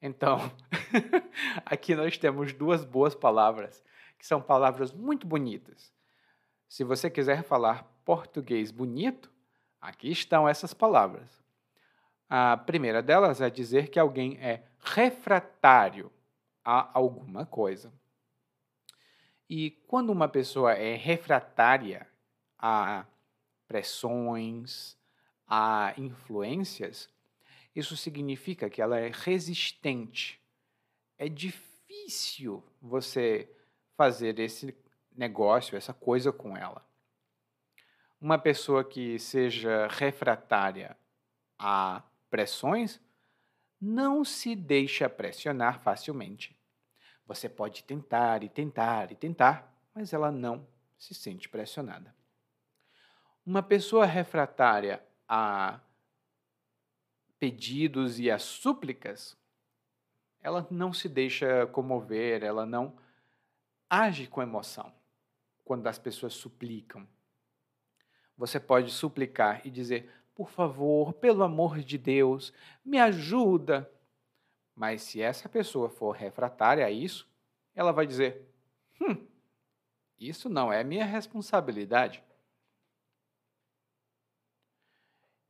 Então, 0.00 0.38
aqui 1.66 1.96
nós 1.96 2.16
temos 2.16 2.52
duas 2.52 2.84
boas 2.84 3.16
palavras, 3.16 3.82
que 4.16 4.24
são 4.24 4.40
palavras 4.40 4.92
muito 4.92 5.26
bonitas. 5.26 5.92
Se 6.68 6.84
você 6.84 7.10
quiser 7.10 7.42
falar 7.42 7.82
português 8.04 8.70
bonito, 8.70 9.34
aqui 9.80 10.10
estão 10.10 10.48
essas 10.48 10.74
palavras. 10.74 11.42
A 12.28 12.56
primeira 12.56 13.02
delas 13.02 13.40
é 13.40 13.48
dizer 13.48 13.88
que 13.88 13.98
alguém 13.98 14.36
é 14.40 14.64
refratário 14.80 16.10
a 16.64 16.90
alguma 16.92 17.46
coisa. 17.46 17.92
E 19.48 19.70
quando 19.86 20.10
uma 20.10 20.28
pessoa 20.28 20.72
é 20.72 20.96
refratária 20.96 22.06
a 22.58 23.06
pressões, 23.68 24.96
a 25.46 25.94
influências, 25.96 27.08
isso 27.74 27.96
significa 27.96 28.68
que 28.70 28.82
ela 28.82 28.98
é 28.98 29.10
resistente. 29.12 30.40
É 31.18 31.28
difícil 31.28 32.64
você 32.80 33.48
fazer 33.96 34.38
esse 34.38 34.76
negócio, 35.14 35.76
essa 35.76 35.94
coisa 35.94 36.32
com 36.32 36.56
ela. 36.56 36.85
Uma 38.26 38.40
pessoa 38.40 38.82
que 38.82 39.20
seja 39.20 39.86
refratária 39.86 40.96
a 41.56 42.02
pressões 42.28 43.00
não 43.80 44.24
se 44.24 44.56
deixa 44.56 45.08
pressionar 45.08 45.78
facilmente. 45.78 46.58
Você 47.24 47.48
pode 47.48 47.84
tentar 47.84 48.42
e 48.42 48.48
tentar 48.48 49.12
e 49.12 49.14
tentar, 49.14 49.72
mas 49.94 50.12
ela 50.12 50.32
não 50.32 50.66
se 50.98 51.14
sente 51.14 51.48
pressionada. 51.48 52.12
Uma 53.46 53.62
pessoa 53.62 54.04
refratária 54.04 55.00
a 55.28 55.78
pedidos 57.38 58.18
e 58.18 58.28
as 58.28 58.42
súplicas, 58.42 59.38
ela 60.40 60.66
não 60.68 60.92
se 60.92 61.08
deixa 61.08 61.64
comover, 61.68 62.42
ela 62.42 62.66
não 62.66 62.98
age 63.88 64.26
com 64.26 64.42
emoção 64.42 64.92
quando 65.64 65.86
as 65.86 65.96
pessoas 65.96 66.34
suplicam. 66.34 67.06
Você 68.36 68.60
pode 68.60 68.90
suplicar 68.90 69.66
e 69.66 69.70
dizer: 69.70 70.10
por 70.34 70.50
favor, 70.50 71.14
pelo 71.14 71.42
amor 71.42 71.78
de 71.78 71.96
Deus, 71.96 72.52
me 72.84 72.98
ajuda. 72.98 73.90
Mas 74.74 75.02
se 75.02 75.22
essa 75.22 75.48
pessoa 75.48 75.88
for 75.88 76.14
refratária 76.14 76.84
a 76.84 76.90
isso, 76.90 77.26
ela 77.74 77.92
vai 77.92 78.06
dizer: 78.06 78.46
hum, 79.00 79.26
isso 80.18 80.48
não 80.48 80.72
é 80.72 80.84
minha 80.84 81.04
responsabilidade. 81.04 82.22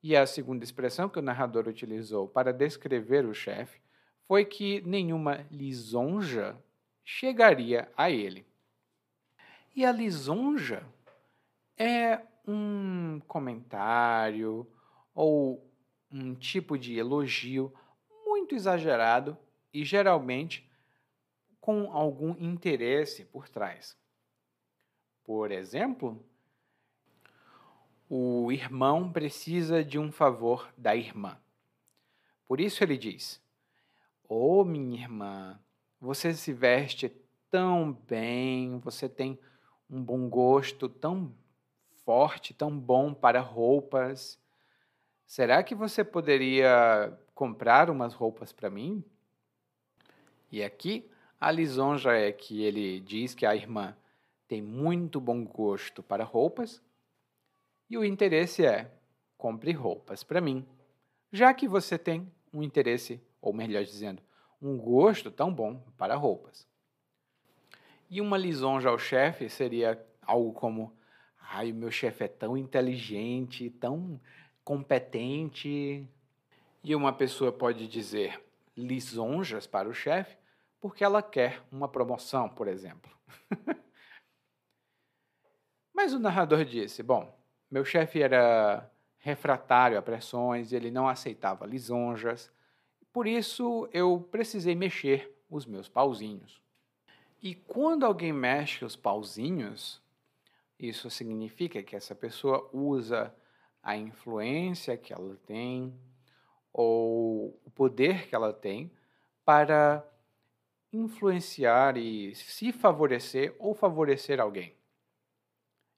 E 0.01 0.15
a 0.15 0.25
segunda 0.25 0.63
expressão 0.63 1.09
que 1.09 1.19
o 1.19 1.23
narrador 1.23 1.67
utilizou 1.67 2.29
para 2.29 2.53
descrever 2.53 3.25
o 3.25 3.35
chefe 3.35 3.81
foi 4.29 4.45
que 4.45 4.81
nenhuma 4.83 5.45
lisonja 5.51 6.57
chegaria 7.05 7.91
a 7.97 8.09
ele. 8.09 8.47
E 9.75 9.85
a 9.85 9.91
lisonja 9.91 10.87
é 11.77 12.23
um 12.47 13.21
comentário 13.27 14.67
ou 15.15 15.71
um 16.11 16.35
tipo 16.35 16.79
de 16.79 16.99
elogio 16.99 17.73
muito 18.25 18.55
exagerado 18.55 19.37
e 19.73 19.85
geralmente 19.85 20.71
com 21.61 21.91
algum 21.93 22.31
interesse 22.39 23.25
por 23.25 23.49
trás. 23.49 23.99
Por 25.25 25.51
exemplo, 25.51 26.25
o 28.09 28.53
irmão 28.53 29.11
precisa 29.11 29.83
de 29.85 29.99
um 29.99 30.13
favor 30.13 30.73
da 30.77 30.95
irmã. 30.95 31.37
Por 32.47 32.61
isso 32.61 32.85
ele 32.85 32.97
diz: 32.97 33.43
oh, 34.29 34.65
minha 34.65 35.03
irmã, 35.03 35.61
você 36.01 36.33
se 36.33 36.53
veste 36.53 37.09
tão 37.51 37.93
bem, 37.93 38.79
você 38.79 39.09
tem 39.09 39.39
um 39.91 40.01
bom 40.03 40.29
gosto 40.29 40.89
tão 40.89 41.35
forte, 42.07 42.55
tão 42.55 42.79
bom 42.79 43.13
para 43.13 43.41
roupas. 43.41 44.39
Será 45.27 45.65
que 45.65 45.75
você 45.75 46.05
poderia 46.05 47.13
comprar 47.35 47.91
umas 47.91 48.15
roupas 48.15 48.53
para 48.53 48.71
mim? 48.71 49.05
E 50.53 50.63
aqui 50.63 51.11
a 51.41 51.51
lisonja 51.51 52.13
é 52.13 52.31
que 52.31 52.63
ele 52.63 53.01
diz 53.01 53.35
que 53.35 53.45
a 53.45 53.57
irmã 53.57 53.97
tem 54.47 54.63
muito 54.63 55.21
bom 55.21 55.45
gosto 55.45 56.01
para 56.01 56.23
roupas 56.23 56.81
e 57.91 57.99
o 57.99 58.05
interesse 58.05 58.65
é: 58.65 58.89
compre 59.37 59.73
roupas 59.73 60.23
para 60.23 60.41
mim, 60.41 60.65
já 61.33 61.53
que 61.53 61.67
você 61.67 61.99
tem 61.99 62.33
um 62.53 62.63
interesse, 62.63 63.21
ou 63.43 63.53
melhor 63.53 63.83
dizendo, 63.83 64.23
um 64.63 64.79
gosto 64.79 65.29
tão 65.29 65.53
bom 65.53 65.83
para 65.99 66.15
roupas. 66.15 66.69
E 68.09 68.21
uma 68.21 68.39
lisonja 68.39 68.91
ao 68.91 68.99
chefe 68.99 69.49
seria 69.49 70.01
algo 70.23 70.53
como: 70.53 70.97
ai, 71.49 71.73
o 71.73 71.75
meu 71.75 71.91
chefe 71.91 72.25
é 72.25 72.29
tão 72.29 72.57
inteligente, 72.57 73.71
tão 73.71 74.21
competente. 74.65 76.07
E 76.83 76.95
uma 76.95 77.13
pessoa 77.13 77.53
pode 77.53 77.89
dizer 77.89 78.43
lisonjas 78.77 79.67
para 79.67 79.89
o 79.89 79.95
chefe 79.95 80.37
porque 80.81 81.03
ela 81.03 81.23
quer 81.23 81.63
uma 81.73 81.89
promoção, 81.89 82.49
por 82.49 82.69
exemplo. 82.69 83.11
Mas 85.93 86.13
o 86.13 86.19
narrador 86.19 86.65
disse: 86.65 87.03
bom, 87.03 87.37
meu 87.71 87.85
chefe 87.85 88.23
era 88.23 88.89
refratário 89.19 89.99
a 89.99 90.03
pressões, 90.03 90.73
ele 90.73 90.91
não 90.91 91.09
aceitava 91.09 91.67
lisonjas, 91.67 92.53
por 93.13 93.27
isso 93.27 93.89
eu 93.93 94.21
precisei 94.31 94.75
mexer 94.75 95.35
os 95.51 95.67
meus 95.67 95.89
pauzinhos. 95.89 96.61
E 97.43 97.55
quando 97.55 98.07
alguém 98.07 98.33
mexe 98.33 98.85
os 98.85 98.95
pauzinhos, 98.95 100.01
isso 100.79 101.09
significa 101.11 101.83
que 101.83 101.97
essa 101.97 102.15
pessoa 102.15 102.69
usa 102.73 103.35
a 103.83 103.97
influência 103.97 104.97
que 104.97 105.13
ela 105.13 105.37
tem 105.47 105.99
ou 106.73 107.61
o 107.65 107.71
poder 107.71 108.29
que 108.29 108.35
ela 108.35 108.53
tem 108.53 108.91
para 109.45 110.07
influenciar 110.93 111.97
e 111.97 112.35
se 112.35 112.73
favorecer 112.73 113.55
ou 113.59 113.75
favorecer 113.75 114.41
alguém. 114.41 114.77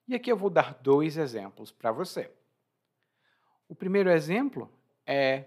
E 0.06 0.14
aqui 0.14 0.30
eu 0.30 0.36
vou 0.36 0.50
dar 0.50 0.74
dois 0.74 1.16
exemplos 1.16 1.72
para 1.72 1.90
você. 1.90 2.30
O 3.68 3.74
primeiro 3.74 4.10
exemplo 4.10 4.70
é: 5.04 5.46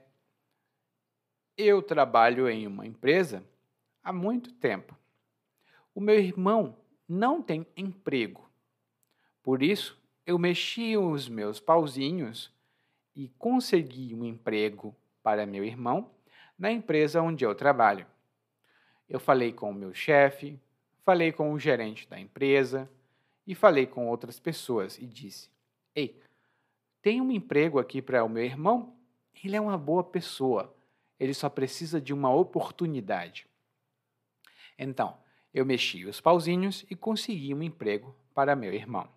eu 1.58 1.82
trabalho 1.82 2.50
em 2.50 2.68
uma 2.68 2.86
empresa 2.86 3.44
há 4.04 4.12
muito 4.12 4.54
tempo. 4.54 4.98
O 5.96 6.02
meu 6.02 6.20
irmão 6.20 6.78
não 7.08 7.42
tem 7.42 7.66
emprego. 7.76 8.51
Por 9.44 9.64
isso, 9.64 10.00
eu 10.26 10.38
mexi 10.38 10.96
os 10.98 11.28
meus 11.28 11.60
pauzinhos 11.60 12.52
e 13.16 13.28
consegui 13.38 14.14
um 14.14 14.24
emprego 14.24 14.96
para 15.24 15.46
meu 15.46 15.64
irmão 15.64 16.12
na 16.58 16.72
empresa 16.72 17.22
onde 17.22 17.44
eu 17.44 17.56
trabalho. 17.56 18.06
Eu 19.10 19.20
falei 19.20 19.52
com 19.52 19.72
o 19.72 19.74
meu 19.74 19.94
chefe, 19.94 20.60
falei 21.04 21.32
com 21.32 21.52
o 21.52 21.60
gerente 21.60 22.08
da 22.08 22.20
empresa, 22.20 22.90
e 23.46 23.56
falei 23.56 23.86
com 23.86 24.08
outras 24.08 24.40
pessoas 24.40 24.98
e 24.98 25.06
disse: 25.06 25.50
Ei, 25.96 26.22
tem 27.02 27.20
um 27.20 27.32
emprego 27.32 27.80
aqui 27.80 28.02
para 28.02 28.24
o 28.24 28.30
meu 28.30 28.44
irmão, 28.44 28.96
ele 29.44 29.56
é 29.56 29.62
uma 29.62 29.78
boa 29.78 30.04
pessoa. 30.04 30.74
Ele 31.20 31.34
só 31.34 31.50
precisa 31.50 32.00
de 32.00 32.14
uma 32.14 32.34
oportunidade. 32.34 33.48
Então, 34.78 35.18
eu 35.54 35.66
mexi 35.66 36.06
os 36.06 36.22
pauzinhos 36.22 36.86
e 36.90 36.96
consegui 36.96 37.54
um 37.54 37.62
emprego 37.62 38.16
para 38.34 38.56
meu 38.56 38.74
irmão. 38.74 39.10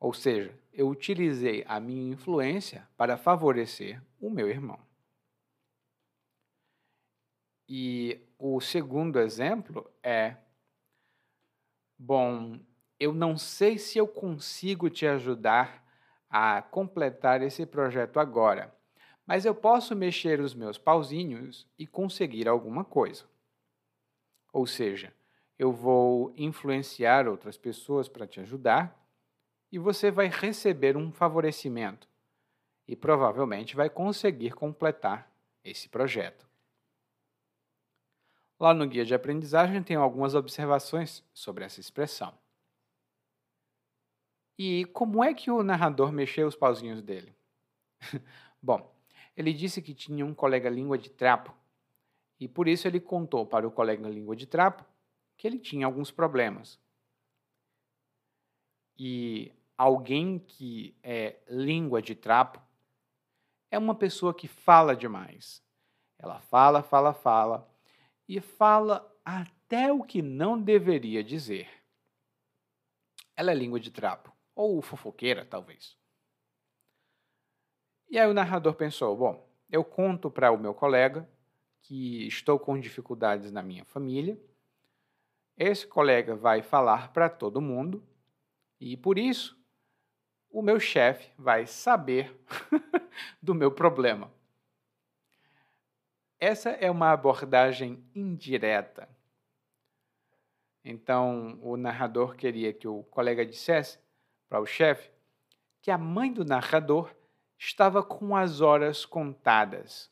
Ou 0.00 0.12
seja, 0.12 0.56
eu 0.72 0.88
utilizei 0.88 1.64
a 1.66 1.80
minha 1.80 2.12
influência 2.12 2.88
para 2.96 3.16
favorecer 3.16 4.00
o 4.20 4.30
meu 4.30 4.48
irmão. 4.48 4.78
E 7.68 8.20
o 8.38 8.60
segundo 8.60 9.18
exemplo 9.18 9.90
é: 10.02 10.36
bom, 11.98 12.58
eu 12.98 13.12
não 13.12 13.36
sei 13.36 13.76
se 13.76 13.98
eu 13.98 14.06
consigo 14.06 14.88
te 14.88 15.06
ajudar 15.06 15.84
a 16.30 16.62
completar 16.62 17.42
esse 17.42 17.66
projeto 17.66 18.20
agora, 18.20 18.74
mas 19.26 19.44
eu 19.44 19.54
posso 19.54 19.94
mexer 19.96 20.40
os 20.40 20.54
meus 20.54 20.78
pauzinhos 20.78 21.66
e 21.78 21.86
conseguir 21.86 22.48
alguma 22.48 22.84
coisa. 22.84 23.24
Ou 24.52 24.66
seja, 24.66 25.12
eu 25.58 25.72
vou 25.72 26.32
influenciar 26.36 27.28
outras 27.28 27.58
pessoas 27.58 28.08
para 28.08 28.26
te 28.26 28.40
ajudar 28.40 28.96
e 29.70 29.78
você 29.78 30.10
vai 30.10 30.28
receber 30.28 30.96
um 30.96 31.12
favorecimento 31.12 32.08
e 32.86 32.96
provavelmente 32.96 33.76
vai 33.76 33.90
conseguir 33.90 34.54
completar 34.54 35.30
esse 35.62 35.88
projeto. 35.88 36.48
Lá 38.58 38.74
no 38.74 38.88
guia 38.88 39.04
de 39.04 39.14
aprendizagem 39.14 39.82
tem 39.82 39.96
algumas 39.96 40.34
observações 40.34 41.22
sobre 41.32 41.64
essa 41.64 41.80
expressão. 41.80 42.36
E 44.58 44.86
como 44.86 45.22
é 45.22 45.32
que 45.32 45.50
o 45.50 45.62
narrador 45.62 46.10
mexeu 46.10 46.48
os 46.48 46.56
pauzinhos 46.56 47.00
dele? 47.00 47.36
Bom, 48.60 48.92
ele 49.36 49.52
disse 49.52 49.80
que 49.80 49.94
tinha 49.94 50.26
um 50.26 50.34
colega 50.34 50.68
língua 50.68 50.98
de 50.98 51.10
trapo 51.10 51.54
e 52.40 52.48
por 52.48 52.66
isso 52.66 52.88
ele 52.88 52.98
contou 52.98 53.46
para 53.46 53.68
o 53.68 53.70
colega 53.70 54.08
língua 54.08 54.34
de 54.34 54.46
trapo 54.46 54.84
que 55.36 55.46
ele 55.46 55.60
tinha 55.60 55.86
alguns 55.86 56.10
problemas. 56.10 56.80
E 58.98 59.52
alguém 59.78 60.40
que 60.40 60.98
é 61.02 61.36
língua 61.48 62.02
de 62.02 62.16
trapo 62.16 62.60
é 63.70 63.78
uma 63.78 63.94
pessoa 63.94 64.34
que 64.34 64.48
fala 64.48 64.96
demais. 64.96 65.62
Ela 66.18 66.40
fala, 66.40 66.82
fala, 66.82 67.14
fala 67.14 67.70
e 68.28 68.40
fala 68.40 69.08
até 69.24 69.92
o 69.92 70.02
que 70.02 70.20
não 70.20 70.60
deveria 70.60 71.22
dizer. 71.22 71.68
Ela 73.36 73.52
é 73.52 73.54
língua 73.54 73.78
de 73.78 73.92
trapo, 73.92 74.32
ou 74.54 74.82
fofoqueira, 74.82 75.44
talvez. 75.44 75.96
E 78.10 78.18
aí 78.18 78.28
o 78.28 78.34
narrador 78.34 78.74
pensou: 78.74 79.16
bom, 79.16 79.48
eu 79.70 79.84
conto 79.84 80.28
para 80.28 80.50
o 80.50 80.58
meu 80.58 80.74
colega 80.74 81.28
que 81.82 82.26
estou 82.26 82.58
com 82.58 82.80
dificuldades 82.80 83.52
na 83.52 83.62
minha 83.62 83.84
família. 83.84 84.36
Esse 85.56 85.86
colega 85.86 86.34
vai 86.34 86.62
falar 86.62 87.12
para 87.12 87.28
todo 87.28 87.60
mundo 87.60 88.02
e 88.80 88.96
por 88.96 89.18
isso 89.18 89.57
o 90.50 90.62
meu 90.62 90.80
chefe 90.80 91.30
vai 91.38 91.66
saber 91.66 92.34
do 93.42 93.54
meu 93.54 93.70
problema. 93.70 94.32
Essa 96.40 96.70
é 96.70 96.90
uma 96.90 97.10
abordagem 97.10 98.02
indireta. 98.14 99.08
Então, 100.84 101.58
o 101.62 101.76
narrador 101.76 102.36
queria 102.36 102.72
que 102.72 102.86
o 102.86 103.02
colega 103.04 103.44
dissesse 103.44 103.98
para 104.48 104.60
o 104.60 104.66
chefe 104.66 105.10
que 105.82 105.90
a 105.90 105.98
mãe 105.98 106.32
do 106.32 106.44
narrador 106.44 107.14
estava 107.58 108.02
com 108.02 108.36
as 108.36 108.60
horas 108.60 109.04
contadas. 109.04 110.10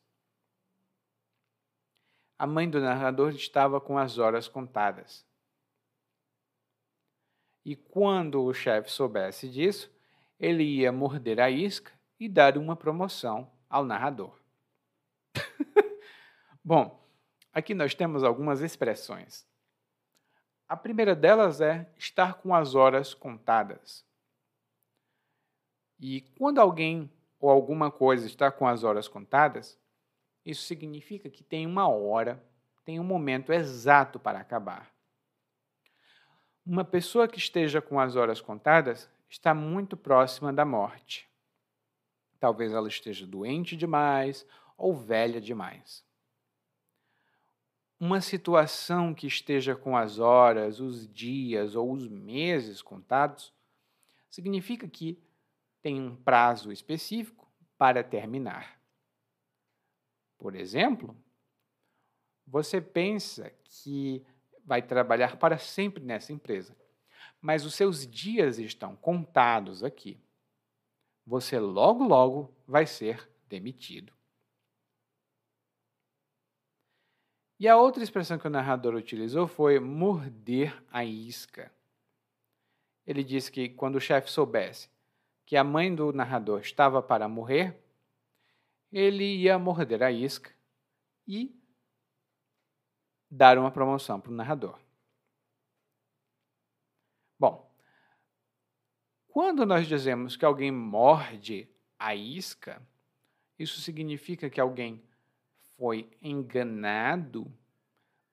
A 2.39 2.47
mãe 2.47 2.69
do 2.69 2.81
narrador 2.81 3.31
estava 3.31 3.81
com 3.81 3.97
as 3.97 4.19
horas 4.19 4.49
contadas. 4.49 5.25
E 7.65 7.75
quando 7.75 8.45
o 8.45 8.53
chefe 8.53 8.91
soubesse 8.91 9.49
disso, 9.49 9.91
ele 10.39 10.63
ia 10.63 10.93
morder 10.93 11.41
a 11.41 11.51
isca 11.51 11.93
e 12.19 12.29
dar 12.29 12.57
uma 12.59 12.77
promoção 12.77 13.51
ao 13.69 13.85
narrador. 13.85 14.39
Bom, 16.65 17.03
aqui 17.53 17.75
nós 17.75 17.95
temos 17.95 18.23
algumas 18.25 18.61
expressões. 18.61 19.47
A 20.69 20.77
primeira 20.77 21.15
delas 21.15 21.61
é 21.61 21.89
estar 21.97 22.35
com 22.35 22.55
as 22.55 22.75
horas 22.75 23.15
contadas. 23.15 24.05
E 25.99 26.23
quando 26.39 26.61
alguém 26.61 27.11
ou 27.39 27.49
alguma 27.51 27.91
coisa 27.91 28.27
está 28.27 28.51
com 28.51 28.67
as 28.67 28.83
horas 28.83 29.07
contadas, 29.07 29.79
isso 30.45 30.65
significa 30.65 31.31
que 31.31 31.43
tem 31.43 31.67
uma 31.67 31.89
hora, 31.89 32.43
tem 32.85 33.01
um 33.01 33.05
momento 33.05 33.53
exato 33.53 34.19
para 34.19 34.39
acabar. 34.39 34.91
Uma 36.65 36.85
pessoa 36.85 37.29
que 37.29 37.39
esteja 37.39 37.81
com 37.81 38.01
as 38.01 38.17
horas 38.17 38.41
contadas 38.41 39.09
está 39.29 39.55
muito 39.55 39.97
próxima 39.97 40.53
da 40.53 40.65
morte. 40.65 41.29
Talvez 42.39 42.73
ela 42.73 42.89
esteja 42.89 43.27
doente 43.27 43.77
demais 43.77 44.47
ou 44.77 44.95
velha 44.95 45.41
demais. 45.41 46.05
Uma 47.99 48.21
situação 48.21 49.15
que 49.15 49.27
esteja 49.27 49.75
com 49.75 49.97
as 49.97 50.19
horas, 50.19 50.81
os 50.81 51.09
dias 51.09 51.75
ou 51.75 51.93
os 51.93 52.07
meses 52.07 52.83
contados 52.83 53.55
significa 54.29 54.87
que 54.87 55.19
tem 55.81 56.01
um 56.01 56.15
prazo 56.15 56.71
específico 56.71 57.51
para 57.79 58.05
terminar. 58.05 58.79
Por 60.37 60.55
exemplo, 60.55 61.17
você 62.47 62.81
pensa 62.81 63.51
que 63.65 64.25
vai 64.63 64.83
trabalhar 64.83 65.39
para 65.39 65.57
sempre 65.57 66.05
nessa 66.05 66.33
empresa 66.33 66.77
mas 67.47 67.65
os 67.65 67.77
seus 67.77 68.05
dias 68.05 68.59
estão 68.59 68.97
contados 68.97 69.85
aqui. 69.85 70.21
Você 71.25 71.61
logo, 71.61 72.03
logo 72.03 72.53
vai 72.67 72.89
ser 72.89 73.31
demitido. 73.49 74.13
E 77.61 77.69
a 77.69 77.77
outra 77.77 78.03
expressão 78.03 78.37
que 78.37 78.49
o 78.49 78.51
narrador 78.51 78.97
utilizou 78.97 79.47
foi 79.47 79.79
morder 79.79 80.83
a 80.91 81.05
isca. 81.05 81.71
Ele 83.07 83.23
disse 83.23 83.53
que 83.53 83.69
quando 83.69 83.95
o 83.95 84.01
chefe 84.01 84.29
soubesse 84.29 84.91
que 85.45 85.57
a 85.57 85.63
mãe 85.63 85.95
do 85.95 86.13
narrador 86.13 86.59
estava 86.59 87.01
para 87.01 87.29
morrer, 87.29 87.81
ele 88.91 89.37
ia 89.37 89.57
morder 89.57 90.03
a 90.03 90.11
isca 90.11 90.51
e 91.29 91.57
dar 93.31 93.57
uma 93.57 93.71
promoção 93.71 94.21
para 94.21 94.33
o 94.33 94.35
narrador. 94.35 94.85
Bom, 97.39 97.71
quando 99.37 99.67
nós 99.67 99.87
dizemos 99.87 100.35
que 100.35 100.47
alguém 100.47 100.71
morde 100.71 101.69
a 101.99 102.15
isca, 102.15 102.81
isso 103.59 103.83
significa 103.83 104.49
que 104.49 104.59
alguém 104.59 105.05
foi 105.77 106.09
enganado 106.23 107.53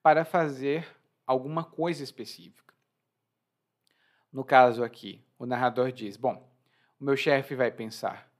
para 0.02 0.24
fazer 0.24 0.88
alguma 1.28 1.62
coisa 1.62 2.02
específica. 2.02 2.74
No 4.32 4.46
caso 4.46 4.82
aqui, 4.82 5.22
o 5.38 5.46
narrador 5.46 5.92
diz: 5.92 6.16
Bom, 6.16 6.50
o 6.98 7.04
meu 7.04 7.18
chefe 7.18 7.54
vai 7.54 7.70
pensar, 7.70 8.32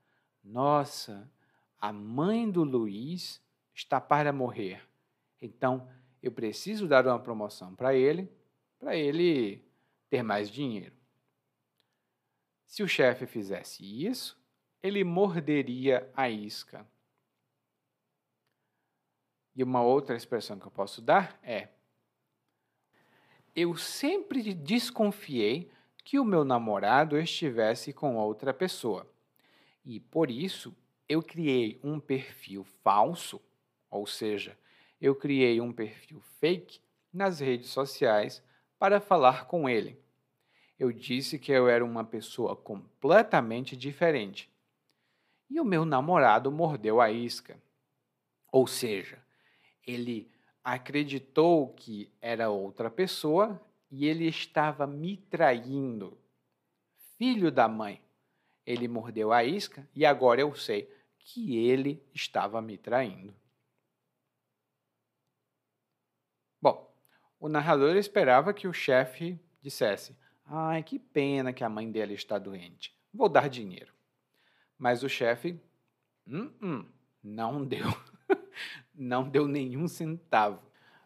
nossa, 0.42 1.30
a 1.78 1.92
mãe 1.92 2.50
do 2.50 2.64
Luiz 2.64 3.42
está 3.74 4.00
para 4.00 4.32
morrer. 4.32 4.82
Então, 5.42 5.86
eu 6.22 6.32
preciso 6.32 6.88
dar 6.88 7.06
uma 7.06 7.20
promoção 7.20 7.76
para 7.76 7.94
ele, 7.94 8.32
para 8.80 8.96
ele 8.96 9.68
ter 10.10 10.24
mais 10.24 10.50
dinheiro. 10.50 11.03
Se 12.66 12.82
o 12.82 12.88
chefe 12.88 13.26
fizesse 13.26 13.84
isso, 13.84 14.38
ele 14.82 15.04
morderia 15.04 16.10
a 16.16 16.30
isca. 16.30 16.86
E 19.56 19.64
uma 19.64 19.82
outra 19.82 20.16
expressão 20.16 20.60
que 20.60 20.66
eu 20.66 20.72
posso 20.72 21.02
dar 21.02 21.40
é: 21.44 21.70
Eu 23.56 23.78
sempre 23.78 24.54
desconfiei 24.54 25.72
que 26.04 26.20
o 26.20 26.26
meu 26.26 26.44
namorado 26.44 27.18
estivesse 27.18 27.94
com 27.94 28.18
outra 28.18 28.54
pessoa. 28.54 29.08
E 29.86 30.00
por 30.00 30.30
isso 30.30 30.76
eu 31.08 31.22
criei 31.22 31.80
um 31.84 32.00
perfil 32.00 32.64
falso, 32.84 33.42
ou 33.90 34.08
seja, 34.08 34.58
eu 35.00 35.16
criei 35.16 35.62
um 35.62 35.72
perfil 35.72 36.20
fake 36.40 36.82
nas 37.12 37.40
redes 37.40 37.70
sociais 37.70 38.44
para 38.80 39.00
falar 39.00 39.46
com 39.46 39.70
ele 39.70 40.03
eu 40.78 40.92
disse 40.92 41.38
que 41.38 41.52
eu 41.52 41.68
era 41.68 41.84
uma 41.84 42.04
pessoa 42.04 42.56
completamente 42.56 43.78
diferente. 43.78 44.50
E 45.50 45.60
o 45.60 45.66
meu 45.66 45.86
namorado 45.86 46.52
mordeu 46.52 47.00
a 47.00 47.12
isca. 47.12 47.62
Ou 48.52 48.66
seja, 48.66 49.24
ele 49.86 50.32
acreditou 50.64 51.74
que 51.74 52.12
era 52.22 52.50
outra 52.50 52.90
pessoa 52.90 53.62
e 53.92 54.06
ele 54.06 54.28
estava 54.28 54.88
me 54.88 55.18
traindo. 55.18 56.18
Filho 57.18 57.52
da 57.52 57.68
mãe. 57.68 58.02
Ele 58.66 58.88
mordeu 58.88 59.32
a 59.34 59.44
isca 59.44 59.88
e 59.94 60.06
agora 60.06 60.42
eu 60.42 60.56
sei 60.56 60.90
que 61.20 61.58
ele 61.58 62.02
estava 62.14 62.62
me 62.62 62.78
traindo. 62.78 63.36
Bom, 66.62 66.90
o 67.40 67.50
narrador 67.50 67.98
esperava 67.98 68.54
que 68.54 68.68
o 68.68 68.74
chefe 68.74 69.38
dissesse: 69.62 70.16
Ai, 70.46 70.84
que 70.84 71.00
pena 71.00 71.54
que 71.54 71.64
a 71.64 71.70
mãe 71.70 71.92
dele 71.92 72.14
está 72.14 72.38
doente. 72.38 72.96
Vou 73.14 73.30
dar 73.30 73.50
dinheiro. 73.50 73.94
Mas 74.78 75.04
o 75.04 75.10
chefe 75.10 75.60
hum, 76.28 76.52
hum, 76.62 76.86
não 77.24 77.66
deu. 77.66 77.88
não 78.94 79.28
deu 79.28 79.48
nenhum 79.48 79.88
centavo. 79.88 80.62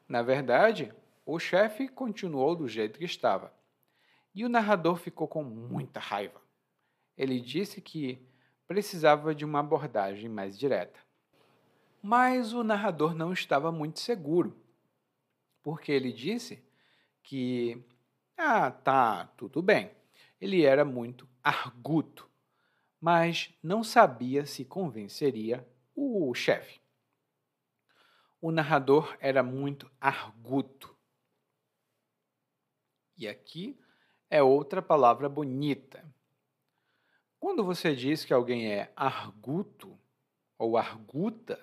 Na 0.08 0.22
verdade, 0.22 0.94
o 1.26 1.38
chefe 1.40 1.88
continuou 1.88 2.56
do 2.56 2.68
jeito 2.68 2.98
que 2.98 3.06
estava. 3.06 3.54
E 4.34 4.46
o 4.46 4.50
narrador 4.50 4.96
ficou 4.96 5.28
com 5.28 5.44
muita 5.44 6.00
raiva. 6.00 6.42
Ele 7.18 7.40
disse 7.40 7.82
que 7.82 8.20
precisava 8.68 9.34
de 9.34 9.44
uma 9.44 9.60
abordagem 9.60 10.30
mais 10.30 10.58
direta. 10.58 11.00
Mas 12.02 12.54
o 12.54 12.64
narrador 12.64 13.16
não 13.16 13.34
estava 13.34 13.72
muito 13.72 14.00
seguro, 14.00 14.56
porque 15.64 15.92
ele 15.92 16.12
disse 16.12 16.64
que, 17.24 17.84
ah, 18.38 18.70
tá, 18.72 19.26
tudo 19.36 19.62
bem. 19.62 19.92
Ele 20.40 20.64
era 20.64 20.86
muito 20.86 21.28
arguto, 21.44 22.30
mas 23.02 23.52
não 23.64 23.84
sabia 23.84 24.46
se 24.46 24.64
convenceria 24.64 25.68
o 25.96 26.34
chefe. 26.36 26.80
O 28.40 28.52
narrador 28.52 29.18
era 29.20 29.42
muito 29.42 29.90
arguto. 30.00 30.96
E 33.18 33.28
aqui 33.28 33.80
é 34.30 34.44
outra 34.44 34.82
palavra 34.82 35.28
bonita. 35.28 36.06
Quando 37.40 37.64
você 37.64 37.96
diz 37.96 38.24
que 38.24 38.34
alguém 38.34 38.72
é 38.72 38.92
arguto 38.96 39.98
ou 40.58 40.78
arguta, 40.78 41.60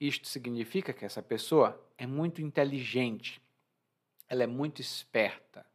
isto 0.00 0.28
significa 0.28 0.92
que 0.92 1.04
essa 1.04 1.22
pessoa 1.22 1.82
é 1.98 2.06
muito 2.06 2.40
inteligente, 2.40 3.42
ela 4.28 4.42
é 4.42 4.46
muito 4.46 4.80
esperta, 4.80 5.65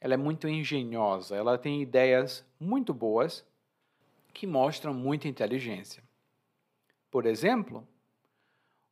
ela 0.00 0.14
é 0.14 0.16
muito 0.16 0.48
engenhosa, 0.48 1.36
ela 1.36 1.58
tem 1.58 1.82
ideias 1.82 2.44
muito 2.58 2.94
boas 2.94 3.44
que 4.32 4.46
mostram 4.46 4.94
muita 4.94 5.28
inteligência. 5.28 6.02
Por 7.10 7.26
exemplo, 7.26 7.86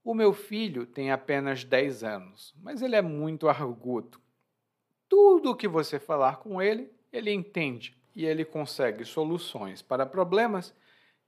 o 0.02 0.14
meu 0.14 0.32
filho 0.32 0.86
tem 0.86 1.10
apenas 1.10 1.64
10 1.64 2.02
anos, 2.02 2.54
mas 2.62 2.82
ele 2.82 2.96
é 2.96 3.02
muito 3.02 3.48
arguto. 3.48 4.20
Tudo 5.08 5.50
o 5.50 5.56
que 5.56 5.68
você 5.68 5.98
falar 5.98 6.38
com 6.38 6.60
ele, 6.60 6.90
ele 7.12 7.32
entende 7.32 7.96
e 8.14 8.24
ele 8.24 8.44
consegue 8.44 9.04
soluções 9.04 9.82
para 9.82 10.06
problemas 10.06 10.74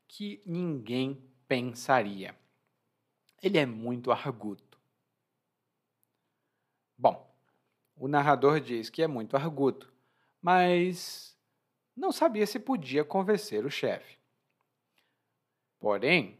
que 0.09 0.43
ninguém 0.45 1.23
pensaria. 1.47 2.35
Ele 3.43 3.59
é 3.59 3.67
muito 3.67 4.11
arguto. 4.11 4.79
Bom, 6.97 7.28
o 7.99 8.09
narrador 8.09 8.61
diz 8.61 8.89
que 8.89 9.03
é 9.03 9.07
muito 9.07 9.37
arguto, 9.37 9.93
mas 10.41 11.37
não 11.97 12.13
sabia 12.13 12.47
se 12.47 12.59
podia 12.59 13.05
convencer 13.05 13.65
o 13.67 13.71
chefe. 13.71 14.19
Porém, 15.81 16.39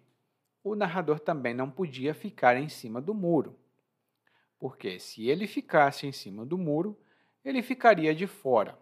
o 0.63 0.75
narrador 0.75 1.19
também 1.21 1.55
não 1.55 1.71
podia 1.71 2.15
ficar 2.15 2.57
em 2.57 2.69
cima 2.69 3.01
do 3.01 3.15
muro, 3.15 3.59
porque 4.59 4.99
se 4.99 5.29
ele 5.29 5.47
ficasse 5.47 6.07
em 6.07 6.13
cima 6.13 6.45
do 6.45 6.59
muro, 6.59 6.99
ele 7.45 7.63
ficaria 7.63 8.15
de 8.15 8.27
fora. 8.27 8.79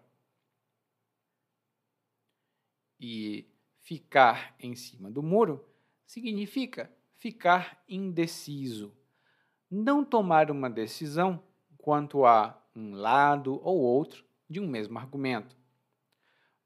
E 2.99 3.47
ficar 3.79 4.55
em 4.59 4.75
cima 4.75 5.09
do 5.09 5.21
muro 5.21 5.63
significa 6.05 6.91
ficar 7.15 7.83
indeciso, 7.87 8.95
não 9.69 10.03
tomar 10.03 10.49
uma 10.49 10.69
decisão 10.69 11.43
quanto 11.77 12.25
a 12.25 12.61
um 12.77 12.93
lado 12.93 13.59
ou 13.63 13.79
outro 13.79 14.23
de 14.47 14.59
um 14.59 14.67
mesmo 14.67 14.99
argumento. 14.99 15.57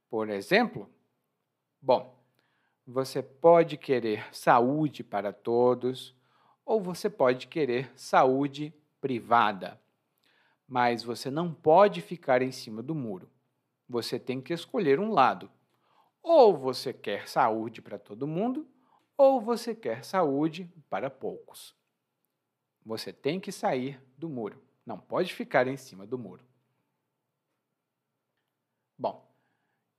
Por 0.10 0.30
exemplo, 0.30 0.90
bom, 1.82 2.22
você 2.86 3.24
pode 3.24 3.78
querer 3.78 4.28
saúde 4.36 5.06
para 5.06 5.32
todos 5.32 6.14
ou 6.66 6.82
você 6.82 7.10
pode 7.10 7.48
querer 7.48 7.90
saúde 7.96 8.74
privada. 9.00 9.80
Mas 10.68 11.02
você 11.02 11.32
não 11.32 11.54
pode 11.54 12.02
ficar 12.02 12.42
em 12.42 12.52
cima 12.52 12.84
do 12.84 12.94
muro. 12.94 13.30
Você 13.88 14.20
tem 14.20 14.42
que 14.42 14.54
escolher 14.54 15.00
um 15.00 15.12
lado. 15.12 15.50
Ou 16.22 16.56
você 16.58 16.94
quer 16.94 17.28
saúde 17.28 17.82
para 17.82 17.98
todo 17.98 18.28
mundo, 18.28 18.68
ou 19.18 19.42
você 19.42 19.74
quer 19.74 20.04
saúde 20.04 20.70
para 20.90 21.10
poucos. 21.10 21.76
Você 22.86 23.12
tem 23.14 23.40
que 23.40 23.52
sair 23.52 24.02
do 24.18 24.30
muro. 24.30 24.62
Não 24.86 25.00
pode 25.00 25.34
ficar 25.34 25.68
em 25.68 25.78
cima 25.78 26.06
do 26.06 26.18
muro. 26.18 26.46
Bom, 28.98 29.32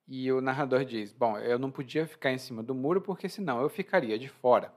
e 0.07 0.31
o 0.33 0.41
narrador 0.41 0.85
diz: 0.85 1.13
Bom, 1.13 1.39
eu 1.39 1.59
não 1.59 1.71
podia 1.71 2.07
ficar 2.07 2.33
em 2.33 2.39
cima 2.39 2.63
do 2.63 2.75
muro 2.75 3.01
porque 3.01 3.29
senão 3.29 3.61
eu 3.61 3.69
ficaria 3.69 4.19
de 4.19 4.29
fora. 4.29 4.75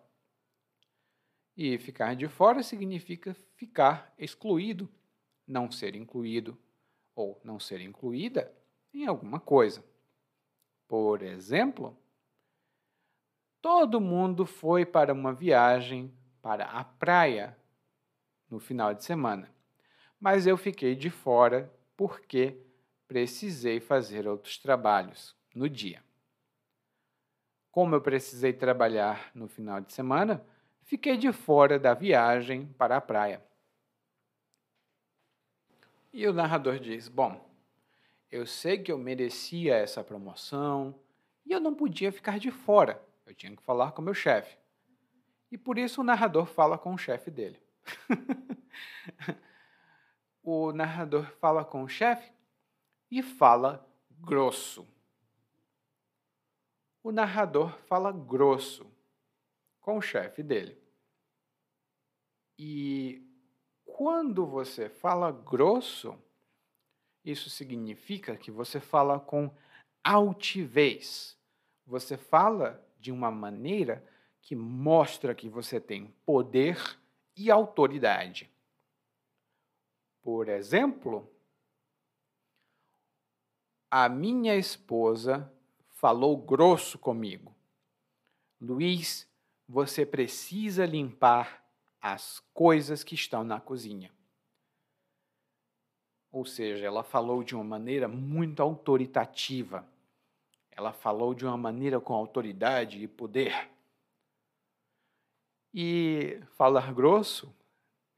E 1.58 1.78
ficar 1.78 2.16
de 2.16 2.28
fora 2.28 2.62
significa 2.62 3.36
ficar 3.56 4.14
excluído, 4.18 4.89
não 5.47 5.72
ser 5.72 5.95
incluído 5.95 6.58
ou 7.16 7.39
não 7.43 7.60
ser 7.60 7.80
incluída 7.82 8.51
em 8.93 9.06
alguma 9.06 9.39
coisa. 9.39 9.84
Por 10.88 11.22
exemplo, 11.22 11.97
todo 13.62 14.01
mundo 14.01 14.45
foi 14.45 14.86
para 14.86 15.14
uma 15.14 15.34
viagem 15.34 16.14
para 16.41 16.66
a 16.66 16.84
praia 16.84 17.58
no 18.49 18.60
final 18.60 18.93
de 18.93 19.03
semana, 19.03 19.51
mas 20.26 20.47
eu 20.47 20.57
fiquei 20.57 20.95
de 20.95 21.11
fora 21.11 21.71
porque 21.95 22.57
precisei 23.07 23.80
fazer 23.80 24.28
outros 24.28 24.57
trabalhos 24.57 25.36
no 25.53 25.69
dia. 25.69 26.03
Como 27.69 27.93
eu 27.93 28.01
precisei 28.01 28.51
trabalhar 28.51 29.30
no 29.36 29.47
final 29.47 29.80
de 29.80 29.93
semana, 29.93 30.43
fiquei 30.82 31.15
de 31.15 31.32
fora 31.32 31.78
da 31.78 31.93
viagem 31.93 32.65
para 32.76 32.97
a 32.97 33.01
praia. 33.01 33.39
E 36.11 36.28
o 36.28 36.34
narrador 36.34 36.80
diz: 36.80 37.07
Bom, 37.07 37.47
eu 38.32 38.47
sei 38.47 38.80
que 38.80 38.91
eu 38.91 38.97
merecia 38.97 39.76
essa 39.76 40.03
promoção 40.03 40.99
e 41.45 41.51
eu 41.51 41.59
não 41.59 41.76
podia 41.76 42.11
ficar 42.11 42.39
de 42.39 42.49
fora, 42.49 42.99
eu 43.28 43.36
tinha 43.36 43.55
que 43.55 43.61
falar 43.61 43.91
com 43.91 44.01
meu 44.01 44.15
chefe. 44.15 44.57
E 45.51 45.57
por 45.57 45.78
isso 45.78 46.01
o 46.01 46.03
narrador 46.03 46.47
fala 46.47 46.80
com 46.80 46.95
o 46.95 46.97
chefe 46.97 47.30
dele. 47.30 47.61
o 50.46 50.72
narrador 50.72 51.26
fala 51.39 51.66
com 51.66 51.82
o 51.82 51.89
chefe 51.89 52.32
e 53.10 53.24
fala 53.24 53.84
grosso. 54.12 54.88
O 57.04 57.12
narrador 57.12 57.76
fala 57.88 58.12
grosso 58.12 58.86
com 59.82 59.98
o 59.98 60.02
chefe 60.02 60.43
dele. 60.43 60.78
E 62.60 63.28
quando 63.84 64.46
você 64.46 64.88
fala 64.88 65.32
grosso, 65.32 66.16
isso 67.24 67.50
significa 67.50 68.38
que 68.38 68.52
você 68.52 68.80
fala 68.80 69.20
com 69.20 69.52
altivez. 70.04 71.36
Você 71.88 72.18
fala 72.18 72.88
de 73.00 73.12
uma 73.12 73.32
maneira 73.32 74.08
que 74.41 74.56
mostra 74.56 75.34
que 75.34 75.50
você 75.50 75.82
tem 75.82 76.14
poder 76.24 76.78
e 77.36 77.50
autoridade. 77.50 78.55
Por 80.26 80.49
exemplo, 80.49 81.32
a 83.91 84.09
minha 84.09 84.55
esposa 84.55 85.53
falou 85.91 86.36
grosso 86.36 86.97
comigo. 86.97 87.55
Luiz, 88.59 89.30
você 89.69 90.03
precisa 90.03 90.84
limpar 90.84 91.63
as 92.01 92.39
coisas 92.55 93.03
que 93.03 93.13
estão 93.13 93.43
na 93.43 93.61
cozinha. 93.61 94.11
Ou 96.32 96.43
seja, 96.43 96.88
ela 96.88 97.03
falou 97.03 97.43
de 97.43 97.53
uma 97.53 97.63
maneira 97.63 98.07
muito 98.07 98.63
autoritativa. 98.63 99.88
Ela 100.71 100.91
falou 100.91 101.36
de 101.36 101.45
uma 101.45 101.55
maneira 101.55 101.99
com 102.01 102.15
autoridade 102.15 102.97
e 102.97 103.07
poder. 103.07 103.69
E 105.71 106.41
falar 106.55 106.91
grosso, 106.95 107.55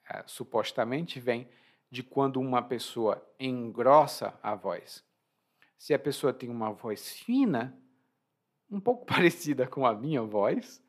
é, 0.09 0.23
supostamente, 0.25 1.19
vem 1.19 1.49
de 1.89 2.03
quando 2.03 2.39
uma 2.39 2.61
pessoa 2.61 3.25
engrossa 3.39 4.37
a 4.43 4.55
voz. 4.55 5.03
Se 5.77 5.93
a 5.93 5.99
pessoa 5.99 6.33
tem 6.33 6.49
uma 6.49 6.71
voz 6.71 7.13
fina, 7.13 7.77
um 8.69 8.79
pouco 8.79 9.05
parecida 9.09 9.67
com 9.67 9.85
a 9.85 9.93
minha 9.93 10.21
voz, 10.21 10.83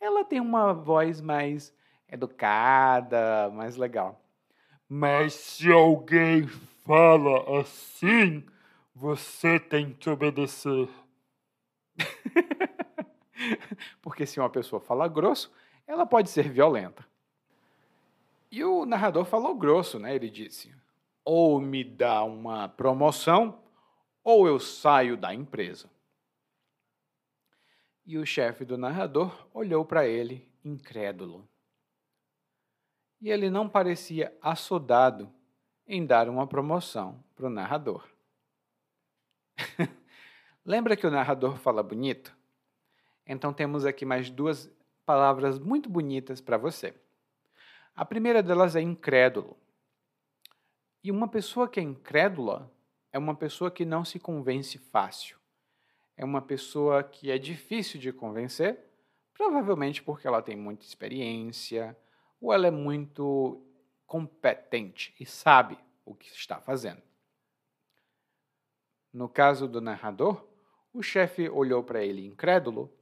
ela 0.00 0.24
tem 0.24 0.40
uma 0.40 0.72
voz 0.72 1.20
mais 1.20 1.74
educada, 2.08 3.50
mais 3.50 3.76
legal. 3.76 4.20
Mas 4.88 5.34
se 5.34 5.72
alguém 5.72 6.46
fala 6.84 7.60
assim, 7.60 8.44
você 8.94 9.58
tem 9.58 9.92
que 9.92 10.10
obedecer. 10.10 10.88
Porque 14.02 14.26
se 14.26 14.38
uma 14.38 14.50
pessoa 14.50 14.80
fala 14.80 15.08
grosso, 15.08 15.52
ela 15.86 16.06
pode 16.06 16.30
ser 16.30 16.50
violenta. 16.50 17.04
E 18.54 18.62
o 18.62 18.86
narrador 18.86 19.24
falou 19.24 19.52
grosso, 19.56 19.98
né? 19.98 20.14
Ele 20.14 20.30
disse: 20.30 20.72
ou 21.24 21.60
me 21.60 21.82
dá 21.82 22.22
uma 22.22 22.68
promoção, 22.68 23.60
ou 24.22 24.46
eu 24.46 24.60
saio 24.60 25.16
da 25.16 25.34
empresa. 25.34 25.90
E 28.06 28.16
o 28.16 28.24
chefe 28.24 28.64
do 28.64 28.78
narrador 28.78 29.48
olhou 29.52 29.84
para 29.84 30.06
ele, 30.06 30.48
incrédulo. 30.64 31.48
E 33.20 33.28
ele 33.28 33.50
não 33.50 33.68
parecia 33.68 34.32
assodado 34.40 35.34
em 35.84 36.06
dar 36.06 36.28
uma 36.28 36.46
promoção 36.46 37.24
para 37.34 37.46
o 37.46 37.50
narrador. 37.50 38.08
Lembra 40.64 40.96
que 40.96 41.08
o 41.08 41.10
narrador 41.10 41.56
fala 41.56 41.82
bonito? 41.82 42.32
Então 43.26 43.52
temos 43.52 43.84
aqui 43.84 44.04
mais 44.04 44.30
duas 44.30 44.70
palavras 45.04 45.58
muito 45.58 45.88
bonitas 45.90 46.40
para 46.40 46.56
você. 46.56 46.94
A 47.94 48.04
primeira 48.04 48.42
delas 48.42 48.74
é 48.74 48.80
incrédulo. 48.80 49.56
E 51.02 51.12
uma 51.12 51.28
pessoa 51.28 51.68
que 51.68 51.78
é 51.78 51.82
incrédula 51.82 52.68
é 53.12 53.18
uma 53.18 53.36
pessoa 53.36 53.70
que 53.70 53.84
não 53.84 54.04
se 54.04 54.18
convence 54.18 54.78
fácil. 54.78 55.38
É 56.16 56.24
uma 56.24 56.42
pessoa 56.42 57.04
que 57.04 57.30
é 57.30 57.38
difícil 57.38 58.00
de 58.00 58.12
convencer, 58.12 58.80
provavelmente 59.32 60.02
porque 60.02 60.26
ela 60.26 60.42
tem 60.42 60.56
muita 60.56 60.84
experiência 60.84 61.96
ou 62.40 62.52
ela 62.52 62.66
é 62.66 62.70
muito 62.70 63.64
competente 64.06 65.14
e 65.20 65.24
sabe 65.24 65.78
o 66.04 66.14
que 66.14 66.28
está 66.28 66.60
fazendo. 66.60 67.02
No 69.12 69.28
caso 69.28 69.68
do 69.68 69.80
narrador, 69.80 70.44
o 70.92 71.00
chefe 71.00 71.48
olhou 71.48 71.84
para 71.84 72.04
ele 72.04 72.26
incrédulo, 72.26 72.92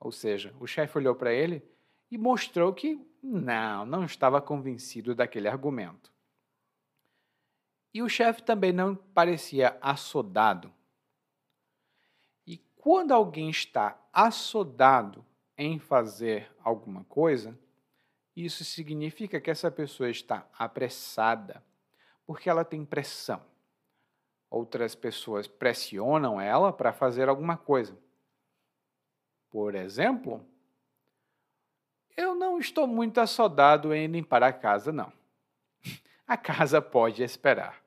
ou 0.00 0.10
seja, 0.10 0.54
o 0.58 0.66
chefe 0.66 0.96
olhou 0.96 1.14
para 1.14 1.32
ele 1.32 1.62
e 2.10 2.18
mostrou 2.18 2.72
que 2.72 3.00
não, 3.22 3.86
não 3.86 4.04
estava 4.04 4.40
convencido 4.40 5.14
daquele 5.14 5.48
argumento. 5.48 6.12
E 7.92 8.02
o 8.02 8.08
chefe 8.08 8.42
também 8.42 8.72
não 8.72 8.94
parecia 8.94 9.78
assodado. 9.80 10.72
E 12.46 12.58
quando 12.76 13.12
alguém 13.12 13.48
está 13.48 13.96
assodado 14.12 15.24
em 15.56 15.78
fazer 15.78 16.50
alguma 16.62 17.04
coisa, 17.04 17.56
isso 18.36 18.64
significa 18.64 19.40
que 19.40 19.50
essa 19.50 19.70
pessoa 19.70 20.10
está 20.10 20.48
apressada, 20.58 21.62
porque 22.26 22.50
ela 22.50 22.64
tem 22.64 22.84
pressão. 22.84 23.40
Outras 24.50 24.94
pessoas 24.94 25.46
pressionam 25.46 26.40
ela 26.40 26.72
para 26.72 26.92
fazer 26.92 27.28
alguma 27.28 27.56
coisa. 27.56 27.96
Por 29.50 29.76
exemplo, 29.76 30.44
eu 32.16 32.34
não 32.34 32.58
estou 32.58 32.86
muito 32.86 33.20
assodado 33.20 33.94
em 33.94 34.06
limpar 34.06 34.42
a 34.42 34.52
casa, 34.52 34.92
não. 34.92 35.12
A 36.26 36.36
casa 36.36 36.80
pode 36.80 37.22
esperar. 37.22 37.82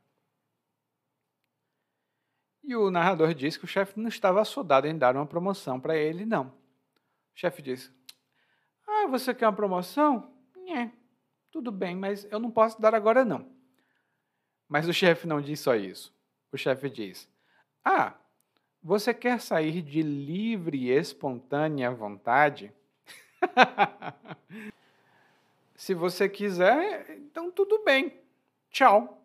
E 2.63 2.75
o 2.75 2.91
narrador 2.91 3.33
disse 3.33 3.57
que 3.57 3.65
o 3.65 3.67
chefe 3.67 3.99
não 3.99 4.09
estava 4.09 4.41
assodado 4.41 4.87
em 4.87 4.97
dar 4.97 5.15
uma 5.15 5.25
promoção 5.25 5.79
para 5.79 5.95
ele, 5.95 6.25
não. 6.25 6.47
O 6.47 6.53
chefe 7.33 7.61
disse: 7.61 7.89
Ah, 8.85 9.07
você 9.07 9.33
quer 9.33 9.47
uma 9.47 9.55
promoção? 9.55 10.33
É, 10.67 10.91
tudo 11.49 11.71
bem, 11.71 11.95
mas 11.95 12.27
eu 12.29 12.39
não 12.39 12.51
posso 12.51 12.79
dar 12.81 12.93
agora, 12.93 13.23
não. 13.23 13.49
Mas 14.67 14.87
o 14.87 14.93
chefe 14.93 15.25
não 15.25 15.41
diz 15.41 15.61
só 15.61 15.75
isso. 15.75 16.13
O 16.51 16.57
chefe 16.57 16.89
diz: 16.89 17.29
Ah, 17.83 18.13
você 18.83 19.13
quer 19.13 19.39
sair 19.39 19.81
de 19.81 20.01
livre 20.01 20.77
e 20.77 20.91
espontânea 20.91 21.89
vontade? 21.89 22.73
Se 25.75 25.93
você 25.93 26.27
quiser, 26.27 27.17
então 27.17 27.51
tudo 27.51 27.83
bem. 27.83 28.19
Tchau. 28.71 29.21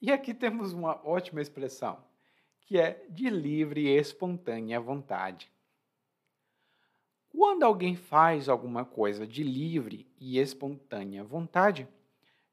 E 0.00 0.12
aqui 0.12 0.34
temos 0.34 0.72
uma 0.72 1.00
ótima 1.06 1.40
expressão, 1.40 2.04
que 2.60 2.78
é 2.78 3.04
de 3.08 3.30
livre 3.30 3.88
e 3.88 3.96
espontânea 3.96 4.80
vontade. 4.80 5.50
Quando 7.28 7.64
alguém 7.64 7.96
faz 7.96 8.48
alguma 8.48 8.84
coisa 8.84 9.26
de 9.26 9.42
livre 9.42 10.06
e 10.18 10.38
espontânea 10.38 11.22
vontade, 11.22 11.86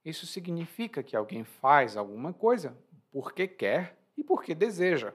isso 0.03 0.27
significa 0.27 1.01
que 1.01 1.15
alguém 1.15 1.43
faz 1.43 1.95
alguma 1.95 2.33
coisa 2.33 2.77
porque 3.11 3.47
quer 3.47 3.97
e 4.17 4.23
porque 4.23 4.53
deseja. 4.53 5.13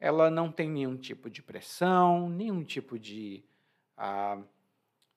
Ela 0.00 0.30
não 0.30 0.50
tem 0.50 0.68
nenhum 0.68 0.96
tipo 0.96 1.28
de 1.28 1.42
pressão, 1.42 2.28
nenhum 2.28 2.62
tipo 2.62 2.98
de 2.98 3.44
ah, 3.96 4.40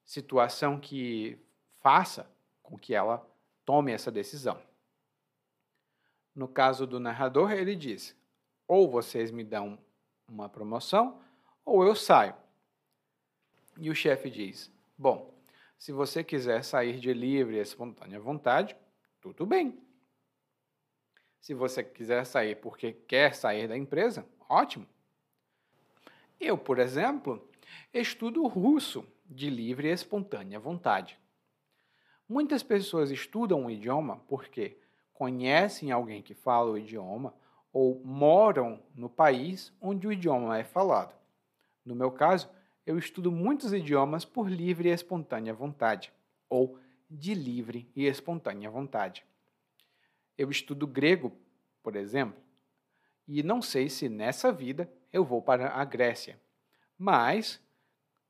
situação 0.03 0.79
que 0.79 1.37
faça 1.79 2.29
com 2.63 2.77
que 2.77 2.93
ela 2.93 3.25
tome 3.65 3.91
essa 3.91 4.11
decisão. 4.11 4.59
No 6.33 6.47
caso 6.47 6.87
do 6.87 6.99
narrador, 6.99 7.51
ele 7.51 7.75
diz: 7.75 8.15
ou 8.67 8.89
vocês 8.89 9.31
me 9.31 9.43
dão 9.43 9.77
uma 10.27 10.47
promoção, 10.47 11.19
ou 11.65 11.83
eu 11.83 11.93
saio. 11.93 12.33
E 13.77 13.89
o 13.89 13.95
chefe 13.95 14.29
diz: 14.29 14.71
Bom, 14.97 15.33
se 15.77 15.91
você 15.91 16.23
quiser 16.23 16.63
sair 16.63 16.99
de 16.99 17.13
livre 17.13 17.57
e 17.57 17.59
espontânea 17.59 18.19
vontade, 18.19 18.75
tudo 19.19 19.45
bem. 19.45 19.77
Se 21.41 21.55
você 21.55 21.83
quiser 21.83 22.23
sair 22.23 22.55
porque 22.55 22.93
quer 22.93 23.33
sair 23.33 23.67
da 23.67 23.75
empresa, 23.75 24.23
ótimo. 24.47 24.85
Eu, 26.39 26.55
por 26.55 26.77
exemplo, 26.77 27.43
estudo 27.91 28.45
russo 28.45 29.03
de 29.25 29.49
livre 29.49 29.87
e 29.87 29.91
espontânea 29.91 30.59
vontade. 30.59 31.17
Muitas 32.29 32.61
pessoas 32.61 33.09
estudam 33.09 33.63
um 33.63 33.71
idioma 33.71 34.17
porque 34.27 34.77
conhecem 35.13 35.91
alguém 35.91 36.21
que 36.21 36.35
fala 36.35 36.71
o 36.71 36.77
idioma 36.77 37.33
ou 37.73 37.99
moram 38.05 38.79
no 38.95 39.09
país 39.09 39.73
onde 39.81 40.07
o 40.07 40.11
idioma 40.11 40.59
é 40.59 40.63
falado. 40.63 41.15
No 41.83 41.95
meu 41.95 42.11
caso, 42.11 42.49
eu 42.85 42.99
estudo 42.99 43.31
muitos 43.31 43.73
idiomas 43.73 44.23
por 44.25 44.47
livre 44.47 44.89
e 44.89 44.93
espontânea 44.93 45.53
vontade, 45.53 46.13
ou 46.47 46.77
de 47.09 47.33
livre 47.33 47.89
e 47.95 48.05
espontânea 48.05 48.69
vontade. 48.69 49.25
Eu 50.37 50.49
estudo 50.49 50.87
grego, 50.87 51.31
por 51.83 51.95
exemplo, 51.95 52.41
e 53.27 53.43
não 53.43 53.61
sei 53.61 53.89
se 53.89 54.09
nessa 54.09 54.51
vida 54.51 54.91
eu 55.11 55.23
vou 55.23 55.41
para 55.41 55.69
a 55.73 55.85
Grécia, 55.85 56.39
mas 56.97 57.61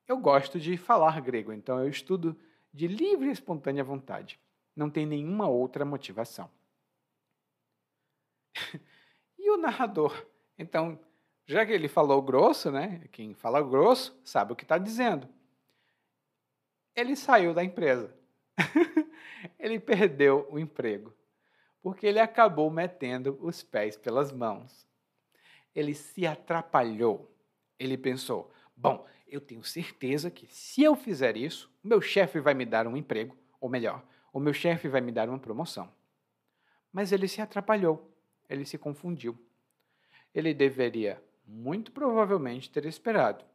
eu 0.08 0.18
gosto 0.18 0.60
de 0.60 0.78
falar 0.78 1.20
grego, 1.22 1.54
então 1.54 1.80
eu 1.80 1.88
estudo 1.88 2.38
de 2.74 2.88
livre 2.88 3.30
e 3.30 3.32
espontânea 3.32 3.84
vontade. 3.84 4.40
Não 4.76 4.90
tem 4.90 5.06
nenhuma 5.06 5.48
outra 5.48 5.84
motivação. 5.84 6.50
e 9.38 9.50
o 9.50 9.58
narrador? 9.58 10.26
Então, 10.58 11.00
já 11.46 11.66
que 11.66 11.72
ele 11.72 11.88
falou 11.88 12.22
grosso, 12.22 12.72
né? 12.72 13.08
Quem 13.12 13.34
fala 13.34 13.62
grosso 13.62 14.20
sabe 14.24 14.54
o 14.54 14.56
que 14.56 14.64
está 14.64 14.78
dizendo. 14.78 15.28
Ele 16.96 17.16
saiu 17.16 17.54
da 17.54 17.64
empresa. 17.64 18.16
ele 19.60 19.80
perdeu 19.80 20.48
o 20.50 20.60
emprego. 20.60 21.14
Porque 21.82 22.06
ele 22.06 22.20
acabou 22.20 22.70
metendo 22.70 23.38
os 23.42 23.64
pés 23.64 23.98
pelas 23.98 24.32
mãos. 24.32 24.88
Ele 25.74 25.94
se 25.94 26.28
atrapalhou. 26.28 27.34
Ele 27.80 27.98
pensou: 27.98 28.52
bom, 28.76 29.08
eu 29.28 29.42
tenho 29.42 29.64
certeza 29.64 30.30
que 30.30 30.46
se 30.48 30.84
eu 30.84 30.96
fizer 30.96 31.36
isso, 31.36 31.74
o 31.84 31.88
meu 31.88 32.02
chefe 32.02 32.40
vai 32.40 32.54
me 32.54 32.66
dar 32.66 32.86
um 32.86 32.96
emprego, 32.96 33.36
ou 33.60 33.70
melhor, 33.70 34.06
o 34.32 34.40
meu 34.40 34.54
chefe 34.54 34.88
vai 34.88 35.02
me 35.02 35.12
dar 35.12 35.28
uma 35.28 35.40
promoção. 35.40 35.92
Mas 36.92 37.12
ele 37.12 37.28
se 37.28 37.42
atrapalhou 37.42 38.12
ele 38.52 38.66
se 38.66 38.78
confundiu. 38.78 39.40
Ele 40.34 40.54
deveria, 40.54 41.24
muito 41.46 41.92
provavelmente, 41.92 42.70
ter 42.70 42.86
esperado, 42.86 43.46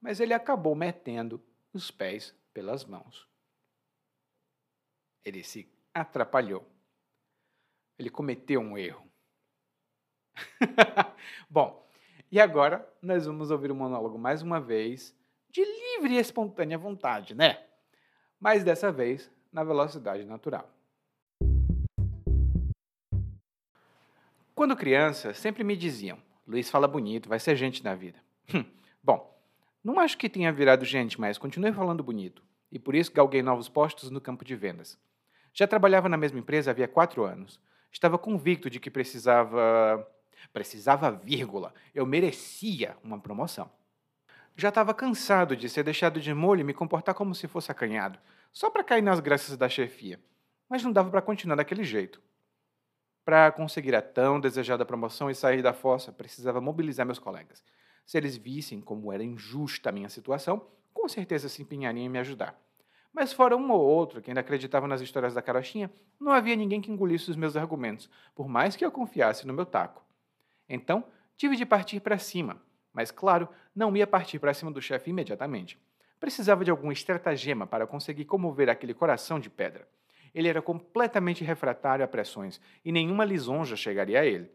mas 0.00 0.18
ele 0.18 0.32
acabou 0.32 0.74
metendo 0.74 1.42
os 1.74 1.90
pés 1.90 2.34
pelas 2.54 2.84
mãos. 2.84 3.28
Ele 5.22 5.44
se 5.44 5.70
atrapalhou. 5.92 6.66
Ele 8.00 8.08
cometeu 8.08 8.62
um 8.62 8.78
erro. 8.78 9.06
Bom, 11.50 11.86
e 12.32 12.40
agora 12.40 12.90
nós 13.02 13.26
vamos 13.26 13.50
ouvir 13.50 13.70
o 13.70 13.74
monólogo 13.74 14.18
mais 14.18 14.40
uma 14.40 14.58
vez, 14.58 15.14
de 15.50 15.62
livre 15.62 16.14
e 16.14 16.18
espontânea 16.18 16.78
vontade, 16.78 17.34
né? 17.34 17.62
Mas 18.40 18.64
dessa 18.64 18.90
vez 18.90 19.30
na 19.52 19.62
velocidade 19.62 20.24
natural. 20.24 20.66
Quando 24.54 24.74
criança, 24.74 25.34
sempre 25.34 25.62
me 25.62 25.76
diziam: 25.76 26.16
Luiz 26.48 26.70
fala 26.70 26.88
bonito, 26.88 27.28
vai 27.28 27.38
ser 27.38 27.54
gente 27.54 27.84
na 27.84 27.94
vida. 27.94 28.18
Hum, 28.54 28.64
bom, 29.02 29.38
não 29.84 30.00
acho 30.00 30.16
que 30.16 30.30
tenha 30.30 30.50
virado 30.50 30.86
gente, 30.86 31.20
mas 31.20 31.36
continuei 31.36 31.74
falando 31.74 32.02
bonito. 32.02 32.42
E 32.72 32.78
por 32.78 32.94
isso 32.94 33.12
galguei 33.12 33.42
novos 33.42 33.68
postos 33.68 34.10
no 34.10 34.22
campo 34.22 34.42
de 34.42 34.56
vendas. 34.56 34.98
Já 35.52 35.66
trabalhava 35.66 36.08
na 36.08 36.16
mesma 36.16 36.38
empresa 36.38 36.70
havia 36.70 36.88
quatro 36.88 37.24
anos. 37.24 37.60
Estava 37.90 38.18
convicto 38.18 38.70
de 38.70 38.78
que 38.80 38.90
precisava 38.90 40.06
Precisava 40.52 41.10
vírgula. 41.10 41.72
Eu 41.94 42.06
merecia 42.06 42.96
uma 43.02 43.20
promoção. 43.20 43.70
Já 44.56 44.68
estava 44.68 44.92
cansado 44.92 45.56
de 45.56 45.68
ser 45.68 45.84
deixado 45.84 46.20
de 46.20 46.34
molho 46.34 46.60
e 46.60 46.64
me 46.64 46.74
comportar 46.74 47.14
como 47.14 47.34
se 47.34 47.46
fosse 47.46 47.70
acanhado, 47.70 48.18
só 48.52 48.68
para 48.68 48.84
cair 48.84 49.02
nas 49.02 49.20
graças 49.20 49.56
da 49.56 49.68
chefia. 49.68 50.20
Mas 50.68 50.82
não 50.82 50.92
dava 50.92 51.10
para 51.10 51.22
continuar 51.22 51.56
daquele 51.56 51.84
jeito. 51.84 52.20
Para 53.24 53.52
conseguir 53.52 53.94
a 53.94 54.02
tão 54.02 54.40
desejada 54.40 54.84
promoção 54.84 55.30
e 55.30 55.34
sair 55.34 55.62
da 55.62 55.72
fossa, 55.72 56.12
precisava 56.12 56.60
mobilizar 56.60 57.06
meus 57.06 57.18
colegas. 57.18 57.62
Se 58.04 58.18
eles 58.18 58.36
vissem 58.36 58.80
como 58.80 59.12
era 59.12 59.22
injusta 59.22 59.88
a 59.88 59.92
minha 59.92 60.08
situação, 60.08 60.66
com 60.92 61.08
certeza 61.08 61.48
se 61.48 61.62
empenhariam 61.62 62.04
em 62.04 62.08
me 62.08 62.18
ajudar. 62.18 62.60
Mas 63.12 63.32
fora 63.32 63.56
um 63.56 63.70
ou 63.70 63.80
outro 63.80 64.22
que 64.22 64.30
ainda 64.30 64.40
acreditava 64.40 64.86
nas 64.86 65.00
histórias 65.00 65.34
da 65.34 65.42
carochinha, 65.42 65.90
não 66.18 66.32
havia 66.32 66.54
ninguém 66.54 66.80
que 66.80 66.90
engolisse 66.90 67.30
os 67.30 67.36
meus 67.36 67.56
argumentos, 67.56 68.08
por 68.34 68.48
mais 68.48 68.76
que 68.76 68.84
eu 68.84 68.90
confiasse 68.90 69.46
no 69.46 69.52
meu 69.52 69.66
taco. 69.66 70.04
Então, 70.68 71.04
tive 71.36 71.56
de 71.56 71.66
partir 71.66 72.00
para 72.00 72.18
cima, 72.18 72.62
mas 72.92 73.10
claro, 73.10 73.48
não 73.74 73.96
ia 73.96 74.06
partir 74.06 74.38
para 74.38 74.54
cima 74.54 74.70
do 74.70 74.80
chefe 74.80 75.10
imediatamente. 75.10 75.78
Precisava 76.20 76.64
de 76.64 76.70
algum 76.70 76.92
estratagema 76.92 77.66
para 77.66 77.86
conseguir 77.86 78.26
comover 78.26 78.68
aquele 78.68 78.94
coração 78.94 79.40
de 79.40 79.50
pedra. 79.50 79.88
Ele 80.34 80.48
era 80.48 80.62
completamente 80.62 81.42
refratário 81.42 82.04
a 82.04 82.08
pressões 82.08 82.60
e 82.84 82.92
nenhuma 82.92 83.24
lisonja 83.24 83.74
chegaria 83.74 84.20
a 84.20 84.26
ele. 84.26 84.50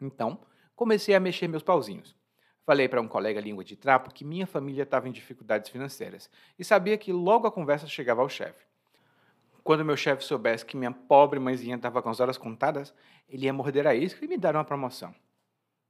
Então, 0.00 0.38
comecei 0.76 1.14
a 1.14 1.20
mexer 1.20 1.48
meus 1.48 1.62
pauzinhos. 1.62 2.17
Falei 2.68 2.86
para 2.86 3.00
um 3.00 3.08
colega 3.08 3.40
língua 3.40 3.64
de 3.64 3.74
trapo 3.74 4.12
que 4.12 4.26
minha 4.26 4.46
família 4.46 4.82
estava 4.82 5.08
em 5.08 5.10
dificuldades 5.10 5.70
financeiras 5.70 6.30
e 6.58 6.62
sabia 6.62 6.98
que 6.98 7.10
logo 7.10 7.46
a 7.46 7.50
conversa 7.50 7.86
chegava 7.86 8.20
ao 8.20 8.28
chefe. 8.28 8.62
Quando 9.64 9.86
meu 9.86 9.96
chefe 9.96 10.22
soubesse 10.22 10.66
que 10.66 10.76
minha 10.76 10.92
pobre 10.92 11.38
mãezinha 11.38 11.76
estava 11.76 12.02
com 12.02 12.10
as 12.10 12.20
horas 12.20 12.36
contadas, 12.36 12.92
ele 13.26 13.46
ia 13.46 13.54
morder 13.54 13.86
a 13.86 13.94
isca 13.94 14.22
e 14.22 14.28
me 14.28 14.36
dar 14.36 14.54
uma 14.54 14.66
promoção. 14.66 15.14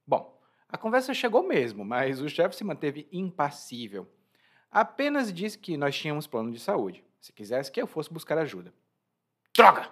Bom, 0.06 0.40
a 0.68 0.78
conversa 0.78 1.12
chegou 1.12 1.42
mesmo, 1.42 1.84
mas 1.84 2.20
o 2.20 2.28
chefe 2.28 2.54
se 2.54 2.62
manteve 2.62 3.08
impassível. 3.10 4.08
Apenas 4.70 5.32
disse 5.32 5.58
que 5.58 5.76
nós 5.76 5.98
tínhamos 5.98 6.28
plano 6.28 6.52
de 6.52 6.60
saúde, 6.60 7.04
se 7.20 7.32
quisesse 7.32 7.72
que 7.72 7.82
eu 7.82 7.88
fosse 7.88 8.12
buscar 8.12 8.38
ajuda. 8.38 8.72
Droga! 9.52 9.90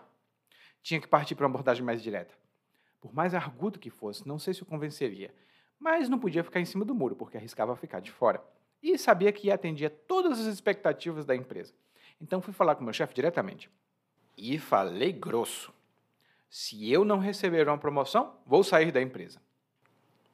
Tinha 0.84 1.00
que 1.00 1.08
partir 1.08 1.34
para 1.34 1.46
uma 1.46 1.50
abordagem 1.50 1.82
mais 1.82 2.00
direta. 2.00 2.32
Por 3.00 3.12
mais 3.12 3.34
argudo 3.34 3.76
que 3.76 3.90
fosse, 3.90 4.24
não 4.24 4.38
sei 4.38 4.54
se 4.54 4.62
o 4.62 4.66
convenceria, 4.66 5.34
mas 5.78 6.08
não 6.08 6.18
podia 6.18 6.42
ficar 6.42 6.60
em 6.60 6.64
cima 6.64 6.84
do 6.84 6.94
muro, 6.94 7.14
porque 7.14 7.36
arriscava 7.36 7.76
ficar 7.76 8.00
de 8.00 8.10
fora. 8.10 8.42
E 8.82 8.98
sabia 8.98 9.32
que 9.32 9.50
atendia 9.50 9.90
todas 9.90 10.40
as 10.40 10.46
expectativas 10.46 11.24
da 11.24 11.34
empresa. 11.34 11.74
Então 12.20 12.40
fui 12.40 12.52
falar 12.52 12.74
com 12.74 12.84
meu 12.84 12.92
chefe 12.92 13.14
diretamente. 13.14 13.70
E 14.36 14.58
falei 14.58 15.12
grosso. 15.12 15.72
Se 16.48 16.90
eu 16.90 17.04
não 17.04 17.18
receber 17.18 17.68
uma 17.68 17.78
promoção, 17.78 18.36
vou 18.46 18.62
sair 18.62 18.92
da 18.92 19.02
empresa. 19.02 19.40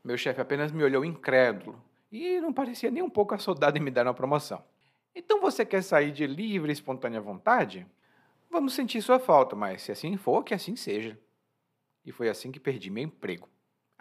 Meu 0.05 0.17
chefe 0.17 0.41
apenas 0.41 0.73
me 0.73 0.83
olhou 0.83 1.05
incrédulo 1.05 1.81
e 2.11 2.41
não 2.41 2.53
parecia 2.53 2.91
nem 2.91 3.03
um 3.03 3.11
pouco 3.11 3.35
assodado 3.35 3.79
em 3.79 3.81
me 3.81 3.91
dar 3.91 4.07
uma 4.07 4.15
promoção. 4.15 4.63
Então 5.15 5.41
você 5.41 5.65
quer 5.65 5.83
sair 5.83 6.11
de 6.11 6.27
livre 6.27 6.71
e 6.71 6.73
espontânea 6.73 7.21
vontade? 7.21 7.87
Vamos 8.51 8.75
sentir 8.75 9.01
sua 9.01 9.19
falta, 9.19 9.57
mas 9.57 9.83
se 9.83 9.93
assim 9.93 10.17
for, 10.17 10.43
que 10.43 10.55
assim 10.55 10.77
seja. 10.77 11.19
E 12.05 12.13
foi 12.13 12.29
assim 12.29 12.51
que 12.51 12.61
perdi 12.61 12.91
meu 12.91 13.05
emprego 13.05 13.49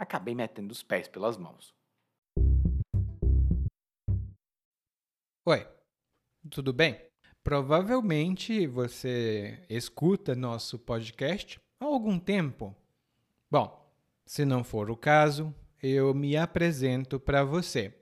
acabei 0.01 0.33
metendo 0.33 0.71
os 0.71 0.81
pés 0.81 1.07
pelas 1.07 1.37
mãos. 1.37 1.75
Oi, 5.45 5.67
tudo 6.49 6.73
bem? 6.73 6.99
Provavelmente 7.43 8.65
você 8.65 9.63
escuta 9.69 10.33
nosso 10.33 10.79
podcast 10.79 11.61
há 11.79 11.85
algum 11.85 12.17
tempo. 12.17 12.75
Bom, 13.49 13.93
se 14.25 14.43
não 14.43 14.63
for 14.63 14.89
o 14.89 14.97
caso, 14.97 15.53
eu 15.81 16.15
me 16.15 16.35
apresento 16.35 17.19
para 17.19 17.43
você. 17.43 17.95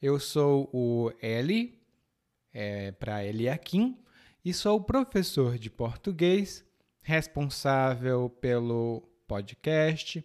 Eu 0.00 0.20
sou 0.20 0.70
o 0.72 1.12
Eli, 1.20 1.82
é, 2.52 2.92
para 2.92 3.24
Eliakim, 3.24 3.98
e 4.44 4.54
sou 4.54 4.80
professor 4.80 5.58
de 5.58 5.70
português, 5.70 6.64
responsável 7.02 8.30
pelo 8.30 9.02
podcast 9.26 10.24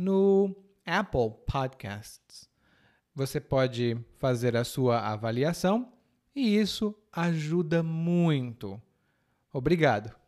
no 0.00 0.56
Apple 0.86 1.34
Podcasts. 1.46 2.48
Você 3.14 3.38
pode 3.38 3.98
fazer 4.18 4.56
a 4.56 4.64
sua 4.64 4.98
avaliação 4.98 5.92
e 6.34 6.56
isso 6.56 6.94
ajuda 7.12 7.82
muito. 7.82 8.80
Obrigado. 9.52 10.19